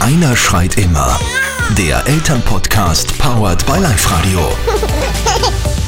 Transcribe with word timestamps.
Einer 0.00 0.36
schreit 0.36 0.78
immer. 0.78 1.18
Der 1.76 2.06
Elternpodcast 2.06 3.18
powered 3.18 3.64
by 3.66 3.78
Live 3.78 4.10
Radio. 4.10 4.56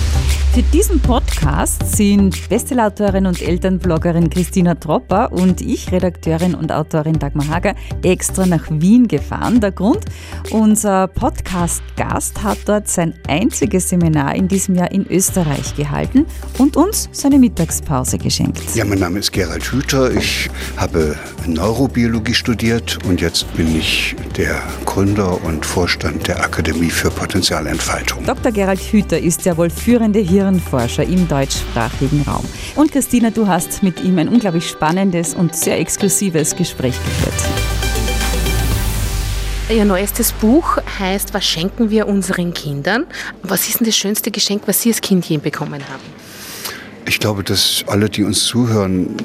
Für 0.52 0.62
diesen 0.64 0.98
Podcast 0.98 1.96
sind 1.96 2.48
Bestsellerautorin 2.48 3.26
und 3.26 3.40
Elternbloggerin 3.40 4.30
Christina 4.30 4.74
Tropper 4.74 5.30
und 5.30 5.60
ich, 5.60 5.92
Redakteurin 5.92 6.56
und 6.56 6.72
Autorin 6.72 7.20
Dagmar 7.20 7.46
Hager, 7.46 7.76
extra 8.02 8.44
nach 8.46 8.66
Wien 8.68 9.06
gefahren. 9.06 9.60
Der 9.60 9.70
Grund, 9.70 10.06
unser 10.50 11.06
Podcast-Gast 11.06 12.42
hat 12.42 12.58
dort 12.66 12.88
sein 12.88 13.14
einziges 13.28 13.90
Seminar 13.90 14.34
in 14.34 14.48
diesem 14.48 14.74
Jahr 14.74 14.90
in 14.90 15.06
Österreich 15.06 15.76
gehalten 15.76 16.26
und 16.58 16.76
uns 16.76 17.08
seine 17.12 17.38
Mittagspause 17.38 18.18
geschenkt. 18.18 18.74
Ja, 18.74 18.84
mein 18.84 18.98
Name 18.98 19.20
ist 19.20 19.30
Gerald 19.30 19.62
Hüther. 19.62 20.10
Ich 20.10 20.50
habe 20.76 21.16
Neurobiologie 21.46 22.34
studiert 22.34 22.98
und 23.06 23.20
jetzt 23.20 23.46
bin 23.54 23.76
ich 23.76 24.16
der 24.36 24.60
Gründer 24.84 25.42
und 25.44 25.64
Vorstand 25.64 26.26
der 26.26 26.42
Akademie 26.42 26.90
für 26.90 27.10
Potenzialentfaltung. 27.10 28.24
Dr. 28.24 28.50
Gerald 28.50 28.80
Hüther 28.80 29.20
ist 29.20 29.44
ja 29.44 29.56
wohl 29.56 29.70
führende 29.70 30.18
hier 30.18 30.39
Hirnforscher 30.40 31.04
im 31.04 31.28
deutschsprachigen 31.28 32.22
Raum. 32.22 32.44
Und 32.76 32.92
Christina, 32.92 33.30
du 33.30 33.46
hast 33.46 33.82
mit 33.82 34.02
ihm 34.02 34.18
ein 34.18 34.28
unglaublich 34.28 34.68
spannendes 34.68 35.34
und 35.34 35.54
sehr 35.54 35.78
exklusives 35.78 36.56
Gespräch 36.56 36.94
geführt. 37.04 37.34
Ihr 39.68 39.84
neuestes 39.84 40.32
Buch 40.32 40.78
heißt 40.98 41.32
Was 41.34 41.44
schenken 41.44 41.90
wir 41.90 42.08
unseren 42.08 42.54
Kindern? 42.54 43.06
Was 43.42 43.68
ist 43.68 43.80
denn 43.80 43.86
das 43.86 43.96
schönste 43.96 44.30
Geschenk, 44.30 44.62
was 44.66 44.82
Sie 44.82 44.88
als 44.88 45.00
Kind 45.00 45.24
je 45.26 45.36
bekommen 45.36 45.82
haben? 45.88 46.02
Ich 47.06 47.18
glaube, 47.18 47.42
dass 47.44 47.84
alle, 47.86 48.08
die 48.08 48.24
uns 48.24 48.44
zuhören, 48.44 49.16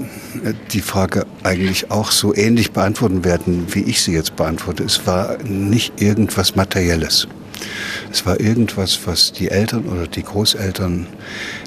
die 0.72 0.82
Frage 0.82 1.26
eigentlich 1.44 1.92
auch 1.92 2.12
so 2.12 2.36
ähnlich 2.36 2.72
beantworten 2.72 3.24
werden, 3.24 3.68
wie 3.74 3.84
ich 3.84 4.02
sie 4.02 4.14
jetzt 4.14 4.36
beantworte. 4.36 4.84
Es 4.84 5.06
war 5.06 5.38
nicht 5.44 6.02
irgendwas 6.02 6.56
Materielles. 6.56 7.28
Es 8.12 8.26
war 8.26 8.40
irgendwas, 8.40 9.00
was 9.06 9.32
die 9.32 9.50
Eltern 9.50 9.86
oder 9.86 10.08
die 10.08 10.24
Großeltern 10.24 11.08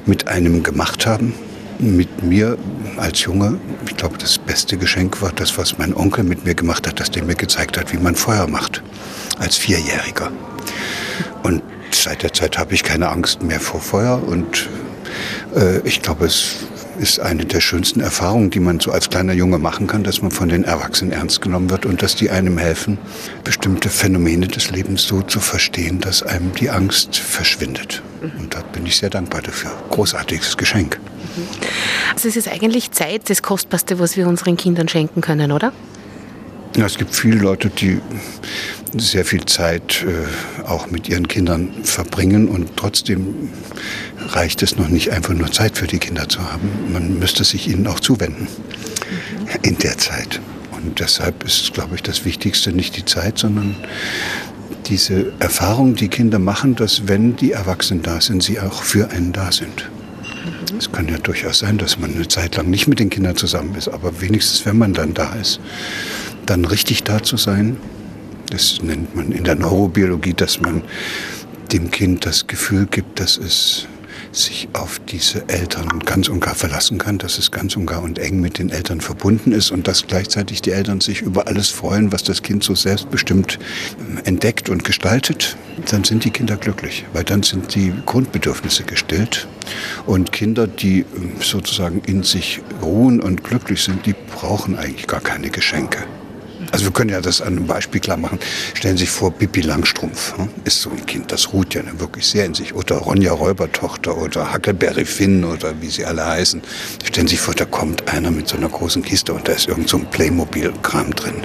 mit 0.07 0.29
einem 0.29 0.63
gemacht 0.63 1.07
haben. 1.07 1.35
Mit 1.79 2.23
mir 2.23 2.59
als 2.97 3.23
Junge, 3.23 3.61
ich 3.87 3.97
glaube, 3.97 4.19
das 4.19 4.39
beste 4.39 4.77
Geschenk 4.77 5.23
war 5.23 5.33
das, 5.33 5.57
was 5.59 5.79
mein 5.79 5.95
Onkel 5.95 6.25
mit 6.25 6.45
mir 6.45 6.55
gemacht 6.55 6.87
hat, 6.87 6.99
dass 6.99 7.11
der 7.11 7.25
mir 7.25 7.37
gezeigt 7.37 7.79
hat, 7.79 7.93
wie 7.93 7.99
man 7.99 8.17
Feuer 8.17 8.49
macht. 8.49 8.83
Als 9.39 9.57
Vierjähriger. 9.57 10.33
Und 11.45 11.63
seit 11.93 12.23
der 12.23 12.33
Zeit 12.33 12.59
habe 12.59 12.75
ich 12.75 12.83
keine 12.83 13.09
Angst 13.09 13.43
mehr 13.43 13.61
vor 13.61 13.81
Feuer 13.81 14.21
und 14.27 14.69
äh, 15.55 15.81
ich 15.85 16.03
glaube, 16.03 16.27
es 16.27 16.67
ist 16.99 17.21
eine 17.21 17.45
der 17.45 17.61
schönsten 17.61 18.01
Erfahrungen, 18.01 18.51
die 18.51 18.61
man 18.61 18.81
so 18.81 18.91
als 18.91 19.09
kleiner 19.09 19.33
Junge 19.33 19.59
machen 19.59 19.87
kann, 19.87 20.03
dass 20.03 20.21
man 20.21 20.31
von 20.31 20.49
den 20.49 20.65
Erwachsenen 20.65 21.13
ernst 21.13 21.41
genommen 21.41 21.71
wird 21.71 21.87
und 21.87 22.03
dass 22.03 22.17
die 22.17 22.31
einem 22.31 22.59
helfen, 22.59 22.99
bestimmte 23.45 23.89
Phänomene 23.89 24.49
des 24.49 24.71
Lebens 24.71 25.05
so 25.05 25.23
zu 25.23 25.41
verstehen, 25.41 26.01
dass 26.01 26.23
einem 26.23 26.53
die 26.55 26.71
Angst 26.71 27.17
verschwindet. 27.17 28.03
Und 28.39 28.55
da 28.55 28.63
bin 28.63 28.85
ich 28.85 28.97
sehr 28.97 29.11
dankbar 29.11 29.43
dafür. 29.43 29.71
Großartiges 29.91 30.57
Geschenk. 30.57 30.99
Also 32.13 32.29
es 32.29 32.37
ist 32.37 32.49
eigentlich 32.49 32.91
Zeit 32.91 33.31
das 33.31 33.43
Kostbarste, 33.43 33.99
was 34.01 34.17
wir 34.17 34.27
unseren 34.27 34.57
Kindern 34.57 34.89
schenken 34.89 35.21
können, 35.21 35.53
oder? 35.53 35.73
Ja, 36.77 36.87
es 36.87 36.97
gibt 36.99 37.15
viele 37.15 37.37
Leute, 37.37 37.71
die 37.71 38.01
sehr 38.97 39.25
viel 39.25 39.45
Zeit 39.47 40.05
äh, 40.07 40.67
auch 40.67 40.91
mit 40.91 41.09
ihren 41.09 41.29
Kindern 41.29 41.71
verbringen 41.83 42.49
und 42.49 42.77
trotzdem 42.77 43.51
reicht 44.29 44.63
es 44.63 44.77
noch 44.77 44.89
nicht 44.89 45.11
einfach 45.13 45.35
nur 45.35 45.51
Zeit 45.51 45.77
für 45.77 45.87
die 45.87 45.99
Kinder 45.99 46.29
zu 46.29 46.41
haben. 46.41 46.69
Man 46.93 47.19
müsste 47.19 47.45
sich 47.45 47.69
ihnen 47.69 47.87
auch 47.87 48.01
zuwenden 48.01 48.49
in 49.63 49.79
der 49.79 49.99
Zeit. 49.99 50.41
Und 50.71 51.01
deshalb 51.01 51.45
ist, 51.45 51.75
glaube 51.75 51.97
ich, 51.97 52.03
das 52.03 52.25
Wichtigste 52.25 52.73
nicht 52.73 52.97
die 52.97 53.05
Zeit, 53.05 53.39
sondern 53.39 53.75
diese 54.87 55.33
Erfahrung, 55.39 55.95
die 55.95 56.09
Kinder 56.09 56.39
machen, 56.39 56.75
dass 56.75 57.09
wenn 57.09 57.37
die 57.37 57.53
Erwachsenen 57.53 58.03
da 58.03 58.21
sind, 58.21 58.43
sie 58.43 58.61
auch 58.61 58.83
für 58.83 59.11
einen 59.11 59.33
da 59.33 59.53
sind. 59.53 59.91
Es 60.79 60.93
kann 60.93 61.09
ja 61.09 61.19
durchaus 61.19 61.59
sein, 61.61 61.79
dass 61.79 61.99
man 61.99 62.15
eine 62.15 62.29
Zeit 62.29 62.57
lang 62.57 62.71
nicht 62.71 62.87
mit 62.87 63.01
den 63.01 63.11
Kindern 63.11 63.37
zusammen 63.37 63.75
ist, 63.75 63.89
aber 63.89 64.21
wenigstens, 64.21 64.65
wenn 64.65 64.79
man 64.79 64.95
dann 64.95 65.15
da 65.15 65.35
ist, 65.35 65.61
dann 66.47 66.65
richtig 66.65 67.05
da 67.05 67.23
zu 67.23 67.37
sein 67.37 67.77
das 68.51 68.83
nennt 68.83 69.15
man 69.15 69.33
in 69.33 69.45
der 69.45 69.55
Neurobiologie, 69.55 70.35
dass 70.35 70.61
man 70.61 70.83
dem 71.73 71.91
Kind 71.91 72.25
das 72.25 72.47
Gefühl 72.47 72.87
gibt, 72.87 73.21
dass 73.21 73.37
es 73.37 73.87
sich 74.33 74.69
auf 74.73 75.01
diese 75.09 75.49
Eltern 75.49 76.01
ganz 76.05 76.29
und 76.29 76.41
gar 76.41 76.55
verlassen 76.55 76.99
kann, 76.99 77.19
dass 77.19 77.39
es 77.39 77.51
ganz 77.51 77.77
und 77.77 77.87
gar 77.87 78.03
und 78.03 78.19
eng 78.19 78.41
mit 78.41 78.59
den 78.59 78.71
Eltern 78.71 79.01
verbunden 79.01 79.53
ist 79.53 79.71
und 79.71 79.89
dass 79.89 80.07
gleichzeitig 80.07 80.63
die 80.63 80.71
Eltern 80.71 81.01
sich 81.01 81.23
über 81.23 81.47
alles 81.47 81.69
freuen, 81.69 82.13
was 82.13 82.23
das 82.25 82.43
Kind 82.43 82.63
so 82.63 82.75
selbstbestimmt 82.75 83.59
entdeckt 84.25 84.69
und 84.69 84.85
gestaltet, 84.85 85.57
dann 85.91 86.05
sind 86.05 86.25
die 86.25 86.31
Kinder 86.31 86.57
glücklich, 86.57 87.05
weil 87.13 87.25
dann 87.25 87.43
sind 87.43 87.75
die 87.75 87.93
Grundbedürfnisse 88.07 88.85
gestillt 88.85 89.49
und 90.07 90.33
Kinder, 90.33 90.67
die 90.67 91.05
sozusagen 91.41 92.03
in 92.07 92.23
sich 92.23 92.61
ruhen 92.83 93.21
und 93.21 93.45
glücklich 93.45 93.83
sind, 93.83 94.07
die 94.07 94.15
brauchen 94.35 94.77
eigentlich 94.77 95.07
gar 95.07 95.21
keine 95.21 95.51
Geschenke. 95.51 96.05
Also 96.71 96.85
wir 96.85 96.93
können 96.93 97.11
ja 97.11 97.21
das 97.21 97.41
an 97.41 97.57
einem 97.57 97.67
Beispiel 97.67 98.01
klar 98.01 98.17
machen. 98.17 98.39
Stellen 98.75 98.97
Sie 98.97 99.05
sich 99.05 99.11
vor, 99.11 99.33
Pippi 99.33 99.63
Langstrumpf 99.63 100.37
hm? 100.37 100.49
ist 100.65 100.83
so 100.83 100.91
ein 100.91 101.05
Kind, 101.07 101.33
das 101.33 101.53
ruht 101.53 101.75
ja 101.75 101.83
wirklich 101.99 102.27
sehr 102.27 102.45
in 102.45 102.55
sich. 102.55 102.75
Oder 102.75 102.97
Ronja 102.97 103.33
Räubertochter 103.33 104.17
oder 104.17 104.53
Huckleberry 104.53 105.05
Finn 105.05 105.45
oder 105.45 105.81
wie 105.81 105.89
sie 105.89 106.05
alle 106.05 106.27
heißen. 106.27 106.63
Stellen 107.05 107.27
Sie 107.27 107.37
sich 107.37 107.41
vor, 107.41 107.55
da 107.55 107.65
kommt 107.65 108.09
einer 108.09 108.31
mit 108.31 108.49
so 108.49 108.57
einer 108.57 108.69
großen 108.69 109.03
Kiste 109.03 109.33
und 109.33 109.49
da 109.49 109.53
ist 109.53 109.69
irgend 109.69 109.89
so 109.89 109.99
ein 109.99 110.11
Playmobil-Kram 110.11 111.15
drin. 111.15 111.37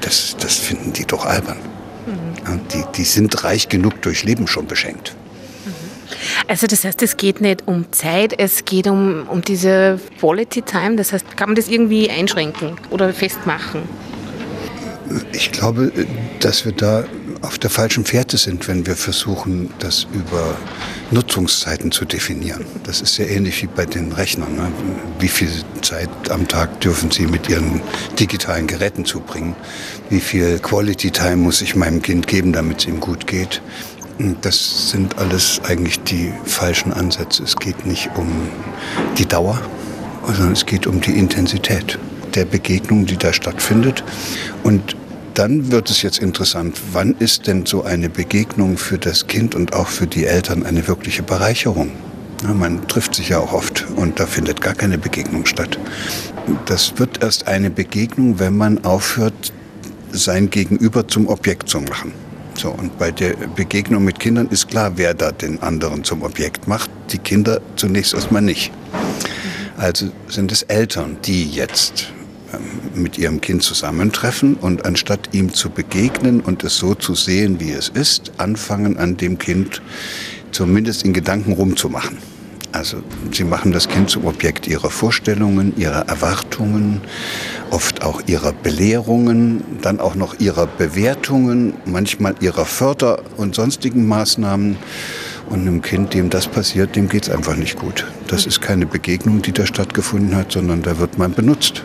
Das, 0.00 0.36
das 0.38 0.56
finden 0.56 0.92
die 0.92 1.04
doch 1.04 1.24
albern. 1.24 1.58
Mhm. 2.06 2.60
Die, 2.72 2.84
die 2.96 3.04
sind 3.04 3.44
reich 3.44 3.68
genug 3.68 4.00
durch 4.02 4.24
Leben 4.24 4.46
schon 4.46 4.66
beschenkt. 4.66 5.14
Mhm. 5.64 5.70
Also 6.48 6.66
das 6.66 6.84
heißt, 6.84 7.02
es 7.02 7.16
geht 7.16 7.40
nicht 7.40 7.66
um 7.66 7.92
Zeit, 7.92 8.38
es 8.38 8.64
geht 8.64 8.86
um, 8.86 9.26
um 9.28 9.42
diese 9.42 10.00
Quality 10.20 10.62
Time. 10.62 10.96
Das 10.96 11.12
heißt, 11.12 11.36
kann 11.36 11.50
man 11.50 11.56
das 11.56 11.68
irgendwie 11.68 12.10
einschränken 12.10 12.76
oder 12.90 13.12
festmachen? 13.12 13.82
Ich 15.32 15.52
glaube, 15.52 15.92
dass 16.40 16.64
wir 16.64 16.72
da 16.72 17.04
auf 17.42 17.58
der 17.58 17.70
falschen 17.70 18.04
Fährte 18.04 18.38
sind, 18.38 18.66
wenn 18.68 18.86
wir 18.86 18.96
versuchen, 18.96 19.70
das 19.78 20.06
über 20.12 20.56
Nutzungszeiten 21.10 21.92
zu 21.92 22.04
definieren. 22.04 22.64
Das 22.84 23.00
ist 23.00 23.18
ja 23.18 23.26
ähnlich 23.26 23.62
wie 23.62 23.66
bei 23.66 23.86
den 23.86 24.12
Rechnern. 24.12 24.56
Ne? 24.56 24.72
Wie 25.18 25.28
viel 25.28 25.50
Zeit 25.82 26.08
am 26.30 26.48
Tag 26.48 26.80
dürfen 26.80 27.10
Sie 27.10 27.26
mit 27.26 27.48
Ihren 27.48 27.80
digitalen 28.18 28.66
Geräten 28.66 29.04
zubringen? 29.04 29.54
Wie 30.08 30.20
viel 30.20 30.58
Quality 30.58 31.10
Time 31.10 31.36
muss 31.36 31.60
ich 31.60 31.76
meinem 31.76 32.00
Kind 32.02 32.26
geben, 32.26 32.52
damit 32.52 32.80
es 32.80 32.86
ihm 32.86 33.00
gut 33.00 33.26
geht? 33.26 33.60
Das 34.42 34.90
sind 34.90 35.18
alles 35.18 35.60
eigentlich 35.64 36.00
die 36.00 36.32
falschen 36.44 36.92
Ansätze. 36.92 37.42
Es 37.42 37.56
geht 37.56 37.84
nicht 37.84 38.10
um 38.16 38.30
die 39.18 39.26
Dauer, 39.26 39.60
sondern 40.26 40.52
es 40.52 40.64
geht 40.64 40.86
um 40.86 41.00
die 41.00 41.12
Intensität 41.12 41.98
der 42.34 42.44
Begegnung, 42.44 43.06
die 43.06 43.16
da 43.16 43.32
stattfindet. 43.32 44.04
Und 44.62 44.96
dann 45.34 45.72
wird 45.72 45.90
es 45.90 46.02
jetzt 46.02 46.18
interessant, 46.18 46.80
wann 46.92 47.14
ist 47.18 47.46
denn 47.46 47.66
so 47.66 47.82
eine 47.82 48.08
Begegnung 48.08 48.78
für 48.78 48.98
das 48.98 49.26
Kind 49.26 49.54
und 49.54 49.74
auch 49.74 49.88
für 49.88 50.06
die 50.06 50.24
Eltern 50.24 50.64
eine 50.64 50.86
wirkliche 50.86 51.22
Bereicherung? 51.22 51.90
Man 52.42 52.86
trifft 52.88 53.14
sich 53.14 53.30
ja 53.30 53.38
auch 53.38 53.52
oft 53.52 53.86
und 53.96 54.20
da 54.20 54.26
findet 54.26 54.60
gar 54.60 54.74
keine 54.74 54.98
Begegnung 54.98 55.46
statt. 55.46 55.78
Das 56.66 56.98
wird 56.98 57.22
erst 57.22 57.48
eine 57.48 57.70
Begegnung, 57.70 58.38
wenn 58.38 58.56
man 58.56 58.84
aufhört, 58.84 59.52
sein 60.12 60.50
Gegenüber 60.50 61.08
zum 61.08 61.26
Objekt 61.28 61.68
zu 61.68 61.80
machen. 61.80 62.12
So, 62.56 62.70
und 62.70 62.98
bei 62.98 63.10
der 63.10 63.34
Begegnung 63.56 64.04
mit 64.04 64.20
Kindern 64.20 64.48
ist 64.48 64.68
klar, 64.68 64.92
wer 64.96 65.14
da 65.14 65.32
den 65.32 65.60
anderen 65.62 66.04
zum 66.04 66.22
Objekt 66.22 66.68
macht. 66.68 66.90
Die 67.10 67.18
Kinder 67.18 67.60
zunächst 67.76 68.14
erstmal 68.14 68.42
nicht. 68.42 68.70
Also 69.76 70.10
sind 70.28 70.52
es 70.52 70.62
Eltern, 70.62 71.16
die 71.24 71.50
jetzt 71.50 72.12
mit 72.94 73.18
ihrem 73.18 73.40
Kind 73.40 73.62
zusammentreffen 73.62 74.54
und 74.54 74.84
anstatt 74.84 75.30
ihm 75.32 75.52
zu 75.52 75.70
begegnen 75.70 76.40
und 76.40 76.64
es 76.64 76.76
so 76.76 76.94
zu 76.94 77.14
sehen, 77.14 77.60
wie 77.60 77.72
es 77.72 77.88
ist, 77.88 78.32
anfangen 78.38 78.96
an 78.96 79.16
dem 79.16 79.38
Kind 79.38 79.82
zumindest 80.52 81.04
in 81.04 81.12
Gedanken 81.12 81.52
rumzumachen. 81.52 82.18
Also 82.74 82.96
sie 83.30 83.44
machen 83.44 83.70
das 83.70 83.88
Kind 83.88 84.10
zum 84.10 84.26
Objekt 84.26 84.66
ihrer 84.66 84.90
Vorstellungen, 84.90 85.74
ihrer 85.76 86.08
Erwartungen, 86.08 87.02
oft 87.70 88.02
auch 88.02 88.22
ihrer 88.26 88.52
Belehrungen, 88.52 89.62
dann 89.80 90.00
auch 90.00 90.16
noch 90.16 90.40
ihrer 90.40 90.66
Bewertungen, 90.66 91.74
manchmal 91.84 92.34
ihrer 92.40 92.64
Förder- 92.64 93.22
und 93.36 93.54
sonstigen 93.54 94.08
Maßnahmen. 94.08 94.76
Und 95.50 95.60
einem 95.60 95.82
Kind, 95.82 96.14
dem 96.14 96.30
das 96.30 96.48
passiert, 96.48 96.96
dem 96.96 97.08
geht 97.08 97.24
es 97.24 97.30
einfach 97.30 97.54
nicht 97.54 97.78
gut. 97.78 98.06
Das 98.26 98.44
ist 98.44 98.60
keine 98.60 98.86
Begegnung, 98.86 99.40
die 99.40 99.52
da 99.52 99.66
stattgefunden 99.66 100.34
hat, 100.34 100.50
sondern 100.50 100.82
da 100.82 100.98
wird 100.98 101.16
man 101.16 101.32
benutzt 101.32 101.84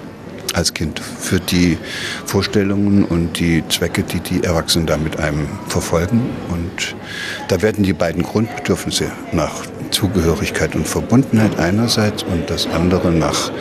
als 0.59 0.73
Kind 0.73 0.99
für 0.99 1.39
die 1.39 1.77
Vorstellungen 2.25 3.05
und 3.05 3.39
die 3.39 3.63
Zwecke, 3.69 4.03
die 4.03 4.19
die 4.19 4.43
Erwachsenen 4.43 4.85
da 4.85 4.97
mit 4.97 5.17
einem 5.17 5.47
verfolgen. 5.67 6.29
Und 6.49 6.95
da 7.47 7.61
werden 7.61 7.83
die 7.83 7.93
beiden 7.93 8.23
Grundbedürfnisse 8.23 9.05
nach 9.31 9.65
Zugehörigkeit 9.89 10.75
und 10.75 10.87
Verbundenheit 10.87 11.57
einerseits 11.57 12.23
und 12.23 12.49
das 12.49 12.67
andere 12.67 13.11
nach 13.11 13.51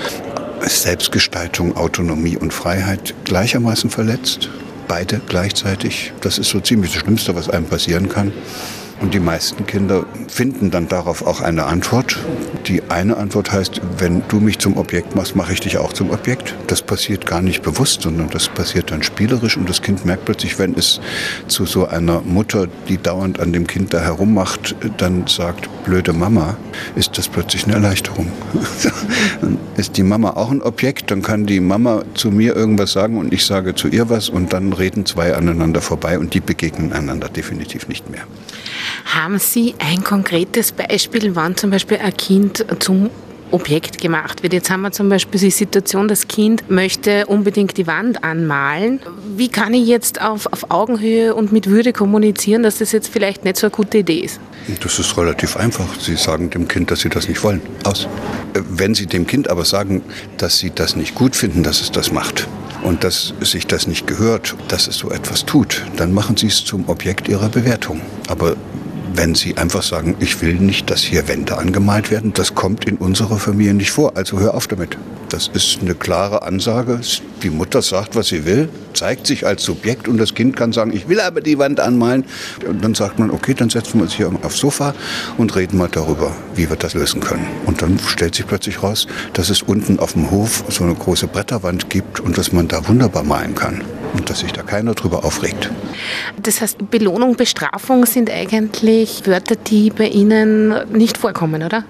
Selbstgestaltung, 0.60 1.76
Autonomie 1.76 2.36
und 2.36 2.52
Freiheit 2.52 3.14
gleichermaßen 3.24 3.90
verletzt. 3.90 4.50
beide 4.88 5.20
gleichzeitig. 5.28 6.12
Das 6.22 6.38
ist 6.38 6.48
so 6.48 6.60
ziemlich 6.60 6.92
das 6.94 7.02
Schlimmste, 7.02 7.36
was 7.36 7.50
einem 7.50 7.66
passieren 7.66 8.08
kann. 8.08 8.32
Und 9.00 9.14
die 9.14 9.20
meisten 9.20 9.64
Kinder 9.66 10.04
finden 10.26 10.70
dann 10.70 10.88
darauf 10.88 11.24
auch 11.24 11.40
eine 11.40 11.66
Antwort. 11.66 12.18
Die 12.66 12.82
eine 12.90 13.16
Antwort 13.16 13.52
heißt, 13.52 13.80
wenn 13.98 14.22
du 14.28 14.40
mich 14.40 14.58
zum 14.58 14.76
Objekt 14.76 15.14
machst, 15.14 15.36
mache 15.36 15.52
ich 15.52 15.60
dich 15.60 15.78
auch 15.78 15.92
zum 15.92 16.10
Objekt. 16.10 16.54
Das 16.66 16.82
passiert 16.82 17.24
gar 17.24 17.40
nicht 17.40 17.62
bewusst, 17.62 18.02
sondern 18.02 18.28
das 18.30 18.48
passiert 18.48 18.90
dann 18.90 19.04
spielerisch 19.04 19.56
und 19.56 19.68
das 19.68 19.82
Kind 19.82 20.04
merkt 20.04 20.24
plötzlich, 20.24 20.58
wenn 20.58 20.74
es 20.74 21.00
zu 21.46 21.64
so 21.64 21.86
einer 21.86 22.22
Mutter, 22.22 22.66
die 22.88 22.98
dauernd 22.98 23.38
an 23.38 23.52
dem 23.52 23.66
Kind 23.66 23.94
da 23.94 24.00
herummacht, 24.00 24.74
dann 24.96 25.26
sagt, 25.28 25.68
blöde 25.84 26.12
Mama, 26.12 26.56
ist 26.96 27.16
das 27.18 27.28
plötzlich 27.28 27.64
eine 27.64 27.74
Erleichterung. 27.74 28.26
dann 29.40 29.58
ist 29.76 29.96
die 29.96 30.02
Mama 30.02 30.30
auch 30.30 30.50
ein 30.50 30.60
Objekt, 30.60 31.12
dann 31.12 31.22
kann 31.22 31.46
die 31.46 31.60
Mama 31.60 32.02
zu 32.14 32.30
mir 32.30 32.56
irgendwas 32.56 32.92
sagen 32.92 33.16
und 33.16 33.32
ich 33.32 33.46
sage 33.46 33.76
zu 33.76 33.86
ihr 33.86 34.10
was 34.10 34.28
und 34.28 34.52
dann 34.52 34.72
reden 34.72 35.06
zwei 35.06 35.34
aneinander 35.34 35.80
vorbei 35.80 36.18
und 36.18 36.34
die 36.34 36.40
begegnen 36.40 36.92
einander 36.92 37.28
definitiv 37.28 37.86
nicht 37.86 38.10
mehr. 38.10 38.22
Haben 39.14 39.38
Sie 39.38 39.74
ein 39.78 40.04
konkretes 40.04 40.72
Beispiel, 40.72 41.34
wann 41.34 41.56
zum 41.56 41.70
Beispiel 41.70 41.98
ein 41.98 42.16
Kind 42.16 42.64
zum 42.78 43.10
Objekt 43.50 44.00
gemacht 44.00 44.42
wird. 44.42 44.52
Jetzt 44.52 44.70
haben 44.70 44.82
wir 44.82 44.92
zum 44.92 45.08
Beispiel 45.08 45.40
die 45.40 45.50
Situation, 45.50 46.08
das 46.08 46.28
Kind 46.28 46.70
möchte 46.70 47.26
unbedingt 47.26 47.76
die 47.76 47.86
Wand 47.86 48.22
anmalen. 48.22 49.00
Wie 49.36 49.48
kann 49.48 49.72
ich 49.72 49.86
jetzt 49.86 50.20
auf, 50.20 50.46
auf 50.52 50.70
Augenhöhe 50.70 51.34
und 51.34 51.52
mit 51.52 51.66
Würde 51.66 51.92
kommunizieren, 51.92 52.62
dass 52.62 52.78
das 52.78 52.92
jetzt 52.92 53.08
vielleicht 53.08 53.44
nicht 53.44 53.56
so 53.56 53.68
eine 53.68 53.70
gute 53.70 53.98
Idee 53.98 54.20
ist? 54.20 54.40
Das 54.82 54.98
ist 54.98 55.16
relativ 55.16 55.56
einfach. 55.56 55.86
Sie 55.98 56.16
sagen 56.16 56.50
dem 56.50 56.68
Kind, 56.68 56.90
dass 56.90 57.00
Sie 57.00 57.08
das 57.08 57.28
nicht 57.28 57.42
wollen. 57.42 57.62
Aus. 57.84 58.06
Wenn 58.52 58.94
Sie 58.94 59.06
dem 59.06 59.26
Kind 59.26 59.48
aber 59.48 59.64
sagen, 59.64 60.02
dass 60.36 60.58
Sie 60.58 60.70
das 60.70 60.96
nicht 60.96 61.14
gut 61.14 61.34
finden, 61.34 61.62
dass 61.62 61.80
es 61.80 61.90
das 61.90 62.12
macht 62.12 62.46
und 62.82 63.02
dass 63.04 63.32
sich 63.40 63.66
das 63.66 63.86
nicht 63.86 64.06
gehört, 64.06 64.56
dass 64.68 64.86
es 64.86 64.98
so 64.98 65.10
etwas 65.10 65.46
tut, 65.46 65.86
dann 65.96 66.12
machen 66.12 66.36
Sie 66.36 66.48
es 66.48 66.64
zum 66.64 66.88
Objekt 66.88 67.28
Ihrer 67.28 67.48
Bewertung. 67.48 68.02
Aber 68.28 68.56
wenn 69.14 69.34
Sie 69.34 69.56
einfach 69.56 69.82
sagen, 69.82 70.16
ich 70.20 70.40
will 70.42 70.54
nicht, 70.54 70.90
dass 70.90 71.02
hier 71.02 71.28
Wände 71.28 71.58
angemalt 71.58 72.10
werden, 72.10 72.32
das 72.32 72.54
kommt 72.54 72.84
in 72.84 72.96
unserer 72.96 73.38
Familie 73.38 73.74
nicht 73.74 73.90
vor, 73.90 74.16
also 74.16 74.38
hör 74.38 74.54
auf 74.54 74.66
damit. 74.66 74.96
Das 75.28 75.48
ist 75.48 75.78
eine 75.82 75.94
klare 75.94 76.42
Ansage. 76.42 77.00
Die 77.42 77.50
Mutter 77.50 77.82
sagt, 77.82 78.16
was 78.16 78.28
sie 78.28 78.46
will, 78.46 78.70
zeigt 78.94 79.26
sich 79.26 79.46
als 79.46 79.62
Subjekt 79.62 80.08
und 80.08 80.16
das 80.16 80.34
Kind 80.34 80.56
kann 80.56 80.72
sagen, 80.72 80.92
ich 80.92 81.08
will 81.08 81.20
aber 81.20 81.42
die 81.42 81.58
Wand 81.58 81.80
anmalen. 81.80 82.24
Und 82.66 82.82
dann 82.82 82.94
sagt 82.94 83.18
man, 83.18 83.30
okay, 83.30 83.52
dann 83.52 83.68
setzen 83.68 83.98
wir 83.98 84.04
uns 84.04 84.14
hier 84.14 84.30
aufs 84.42 84.58
Sofa 84.58 84.94
und 85.36 85.54
reden 85.54 85.76
mal 85.76 85.88
darüber, 85.90 86.34
wie 86.54 86.68
wir 86.70 86.76
das 86.76 86.94
lösen 86.94 87.20
können. 87.20 87.46
Und 87.66 87.82
dann 87.82 87.98
stellt 87.98 88.34
sich 88.34 88.46
plötzlich 88.46 88.82
raus, 88.82 89.06
dass 89.34 89.50
es 89.50 89.60
unten 89.60 89.98
auf 89.98 90.14
dem 90.14 90.30
Hof 90.30 90.64
so 90.70 90.84
eine 90.84 90.94
große 90.94 91.26
Bretterwand 91.26 91.90
gibt 91.90 92.20
und 92.20 92.38
dass 92.38 92.52
man 92.52 92.66
da 92.66 92.88
wunderbar 92.88 93.22
malen 93.22 93.54
kann 93.54 93.82
und 94.14 94.30
dass 94.30 94.40
sich 94.40 94.52
da 94.52 94.62
keiner 94.62 94.94
drüber 94.94 95.24
aufregt. 95.24 95.70
Das 96.42 96.60
heißt, 96.60 96.90
Belohnung, 96.90 97.36
Bestrafung 97.36 98.06
sind 98.06 98.30
eigentlich 98.30 99.26
Wörter, 99.26 99.56
die 99.56 99.90
bei 99.90 100.08
Ihnen 100.08 100.74
nicht 100.92 101.18
vorkommen, 101.18 101.62
oder? 101.62 101.84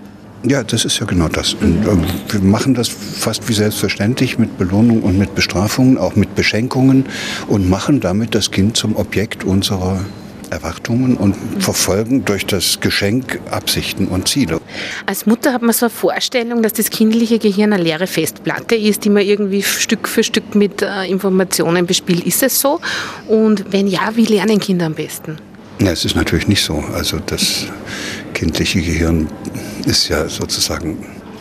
Ja, 0.44 0.62
das 0.62 0.84
ist 0.84 1.00
ja 1.00 1.06
genau 1.06 1.28
das. 1.28 1.54
Und, 1.54 1.84
äh, 1.84 2.32
wir 2.32 2.40
machen 2.40 2.74
das 2.74 2.88
fast 2.88 3.48
wie 3.48 3.54
selbstverständlich 3.54 4.38
mit 4.38 4.56
Belohnung 4.56 5.02
und 5.02 5.18
mit 5.18 5.34
Bestrafungen, 5.34 5.98
auch 5.98 6.14
mit 6.14 6.36
Beschenkungen 6.36 7.06
und 7.48 7.68
machen 7.68 8.00
damit 8.00 8.34
das 8.34 8.50
Kind 8.52 8.76
zum 8.76 8.94
Objekt 8.94 9.42
unserer 9.42 10.00
Erwartungen 10.50 11.16
und 11.16 11.36
verfolgen 11.58 12.24
durch 12.24 12.46
das 12.46 12.80
Geschenk 12.80 13.40
Absichten 13.50 14.06
und 14.06 14.28
Ziele. 14.28 14.60
Als 15.06 15.26
Mutter 15.26 15.52
hat 15.52 15.62
man 15.62 15.72
so 15.72 15.86
eine 15.86 15.90
Vorstellung, 15.90 16.62
dass 16.62 16.72
das 16.72 16.90
kindliche 16.90 17.38
Gehirn 17.38 17.72
eine 17.72 17.82
leere 17.82 18.06
Festplatte 18.06 18.74
ist, 18.74 19.04
die 19.04 19.10
man 19.10 19.22
irgendwie 19.22 19.62
Stück 19.62 20.08
für 20.08 20.22
Stück 20.22 20.54
mit 20.54 20.82
äh, 20.82 21.04
Informationen 21.04 21.86
bespielt. 21.86 22.24
Ist 22.24 22.42
es 22.42 22.60
so? 22.60 22.80
Und 23.26 23.72
wenn 23.72 23.86
ja, 23.86 24.12
wie 24.14 24.26
lernen 24.26 24.60
Kinder 24.60 24.86
am 24.86 24.94
besten? 24.94 25.36
Ja, 25.80 25.92
es 25.92 26.04
ist 26.04 26.16
natürlich 26.16 26.48
nicht 26.48 26.62
so. 26.62 26.82
Also 26.92 27.18
das 27.24 27.66
kindliche 28.34 28.80
Gehirn 28.80 29.28
ist 29.86 30.08
ja 30.08 30.28
sozusagen 30.28 30.98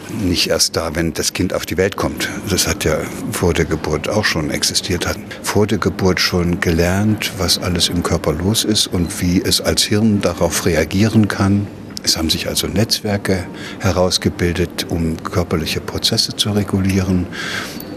nicht 0.09 0.49
erst 0.49 0.75
da, 0.75 0.95
wenn 0.95 1.13
das 1.13 1.33
Kind 1.33 1.53
auf 1.53 1.65
die 1.65 1.77
Welt 1.77 1.95
kommt. 1.95 2.29
Das 2.49 2.67
hat 2.67 2.83
ja 2.83 2.97
vor 3.31 3.53
der 3.53 3.65
Geburt 3.65 4.09
auch 4.09 4.25
schon 4.25 4.49
existiert, 4.49 5.07
hat 5.07 5.17
vor 5.43 5.67
der 5.67 5.77
Geburt 5.77 6.19
schon 6.19 6.59
gelernt, 6.59 7.31
was 7.37 7.57
alles 7.57 7.89
im 7.89 8.03
Körper 8.03 8.33
los 8.33 8.63
ist 8.63 8.87
und 8.87 9.21
wie 9.21 9.41
es 9.41 9.61
als 9.61 9.83
Hirn 9.83 10.21
darauf 10.21 10.65
reagieren 10.65 11.27
kann. 11.27 11.67
Es 12.03 12.17
haben 12.17 12.29
sich 12.29 12.47
also 12.47 12.67
Netzwerke 12.67 13.45
herausgebildet, 13.79 14.87
um 14.89 15.21
körperliche 15.23 15.81
Prozesse 15.81 16.35
zu 16.35 16.51
regulieren. 16.51 17.27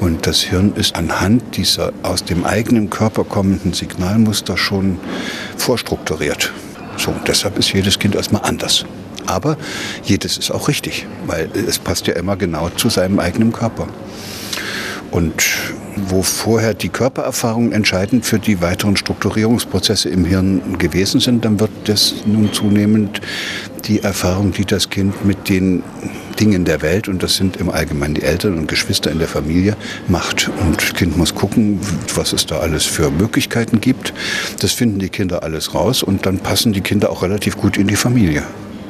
Und 0.00 0.26
das 0.26 0.40
Hirn 0.40 0.72
ist 0.74 0.96
anhand 0.96 1.56
dieser 1.56 1.92
aus 2.02 2.24
dem 2.24 2.44
eigenen 2.44 2.90
Körper 2.90 3.24
kommenden 3.24 3.72
Signalmuster 3.72 4.56
schon 4.56 4.98
vorstrukturiert. 5.58 6.52
So, 6.96 7.14
deshalb 7.26 7.58
ist 7.58 7.72
jedes 7.72 7.98
Kind 7.98 8.14
erstmal 8.14 8.42
anders. 8.42 8.84
Aber 9.26 9.56
jedes 10.04 10.38
ist 10.38 10.50
auch 10.50 10.68
richtig, 10.68 11.06
weil 11.26 11.48
es 11.54 11.78
passt 11.78 12.06
ja 12.06 12.14
immer 12.14 12.36
genau 12.36 12.68
zu 12.70 12.88
seinem 12.88 13.18
eigenen 13.20 13.52
Körper. 13.52 13.86
Und 15.10 15.44
wo 15.96 16.22
vorher 16.22 16.74
die 16.74 16.88
Körpererfahrungen 16.88 17.72
entscheidend 17.72 18.24
für 18.24 18.38
die 18.38 18.60
weiteren 18.60 18.96
Strukturierungsprozesse 18.96 20.08
im 20.08 20.24
Hirn 20.24 20.78
gewesen 20.78 21.20
sind, 21.20 21.44
dann 21.44 21.58
wird 21.58 21.70
das 21.84 22.14
nun 22.26 22.52
zunehmend 22.52 23.20
die 23.86 24.00
Erfahrung, 24.00 24.52
die 24.52 24.64
das 24.64 24.88
Kind 24.88 25.24
mit 25.24 25.48
den 25.48 25.82
Dingen 26.40 26.64
der 26.64 26.82
Welt, 26.82 27.08
und 27.08 27.22
das 27.22 27.36
sind 27.36 27.56
im 27.58 27.70
Allgemeinen 27.70 28.14
die 28.14 28.22
Eltern 28.22 28.58
und 28.58 28.66
Geschwister 28.66 29.10
in 29.10 29.18
der 29.18 29.28
Familie, 29.28 29.76
macht. 30.08 30.50
Und 30.60 30.80
das 30.80 30.94
Kind 30.94 31.16
muss 31.16 31.34
gucken, 31.34 31.78
was 32.14 32.32
es 32.32 32.46
da 32.46 32.58
alles 32.58 32.84
für 32.84 33.10
Möglichkeiten 33.10 33.80
gibt. 33.80 34.12
Das 34.60 34.72
finden 34.72 34.98
die 34.98 35.08
Kinder 35.08 35.42
alles 35.42 35.74
raus 35.74 36.02
und 36.02 36.26
dann 36.26 36.38
passen 36.38 36.72
die 36.72 36.80
Kinder 36.80 37.10
auch 37.10 37.22
relativ 37.22 37.56
gut 37.56 37.76
in 37.76 37.86
die 37.86 37.96
Familie 37.96 38.42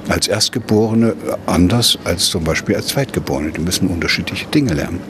als 0.08 0.28
Erstgeborene 0.28 1.14
anders 1.46 1.98
als 2.04 2.26
zum 2.26 2.44
Beispiel 2.44 2.76
als 2.76 2.88
Zweitgeborene. 2.88 3.52
Die 3.52 3.60
müssen 3.60 3.88
unterschiedliche 3.88 4.46
Dinge 4.46 4.74
lernen. 4.74 5.00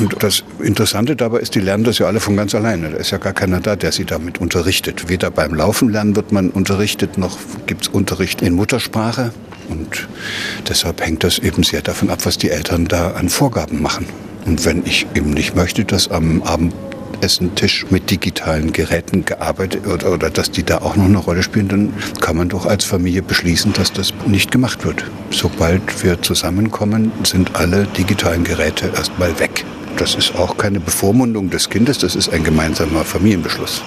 Und 0.00 0.22
das 0.22 0.44
Interessante 0.60 1.16
dabei 1.16 1.38
ist, 1.38 1.54
die 1.54 1.60
lernen 1.60 1.84
das 1.84 1.98
ja 1.98 2.06
alle 2.06 2.20
von 2.20 2.36
ganz 2.36 2.54
alleine. 2.54 2.90
Da 2.90 2.96
ist 2.98 3.10
ja 3.10 3.18
gar 3.18 3.32
keiner 3.32 3.60
da, 3.60 3.76
der 3.76 3.92
sie 3.92 4.04
damit 4.04 4.38
unterrichtet. 4.38 5.08
Weder 5.08 5.30
beim 5.30 5.54
Laufen 5.54 5.90
lernen 5.90 6.14
wird 6.14 6.32
man 6.32 6.50
unterrichtet, 6.50 7.18
noch 7.18 7.38
gibt 7.66 7.82
es 7.82 7.88
Unterricht 7.88 8.42
in 8.42 8.54
Muttersprache. 8.54 9.32
Und 9.70 10.08
deshalb 10.68 11.00
hängt 11.00 11.24
das 11.24 11.38
eben 11.38 11.62
sehr 11.62 11.82
davon 11.82 12.10
ab, 12.10 12.26
was 12.26 12.36
die 12.36 12.50
Eltern 12.50 12.86
da 12.86 13.12
an 13.12 13.28
Vorgaben 13.28 13.80
machen. 13.80 14.06
Und 14.46 14.64
wenn 14.64 14.84
ich 14.84 15.06
eben 15.14 15.30
nicht 15.30 15.54
möchte, 15.54 15.84
dass 15.84 16.10
am 16.10 16.42
Abend 16.42 16.74
Essentisch 17.20 17.84
mit 17.90 18.10
digitalen 18.10 18.72
Geräten 18.72 19.24
gearbeitet 19.24 19.86
oder, 19.86 20.12
oder 20.12 20.30
dass 20.30 20.50
die 20.50 20.62
da 20.62 20.78
auch 20.78 20.96
noch 20.96 21.04
eine 21.04 21.18
Rolle 21.18 21.42
spielen, 21.42 21.68
dann 21.68 21.92
kann 22.20 22.36
man 22.36 22.48
doch 22.48 22.64
als 22.64 22.84
Familie 22.84 23.22
beschließen, 23.22 23.74
dass 23.74 23.92
das 23.92 24.14
nicht 24.26 24.50
gemacht 24.50 24.84
wird. 24.86 25.04
Sobald 25.30 26.02
wir 26.02 26.22
zusammenkommen, 26.22 27.12
sind 27.24 27.56
alle 27.56 27.86
digitalen 27.86 28.44
Geräte 28.44 28.90
erstmal 28.96 29.38
weg. 29.38 29.64
Das 29.96 30.14
ist 30.14 30.34
auch 30.36 30.56
keine 30.56 30.80
Bevormundung 30.80 31.50
des 31.50 31.68
Kindes, 31.68 31.98
das 31.98 32.14
ist 32.14 32.30
ein 32.30 32.42
gemeinsamer 32.42 33.04
Familienbeschluss. 33.04 33.82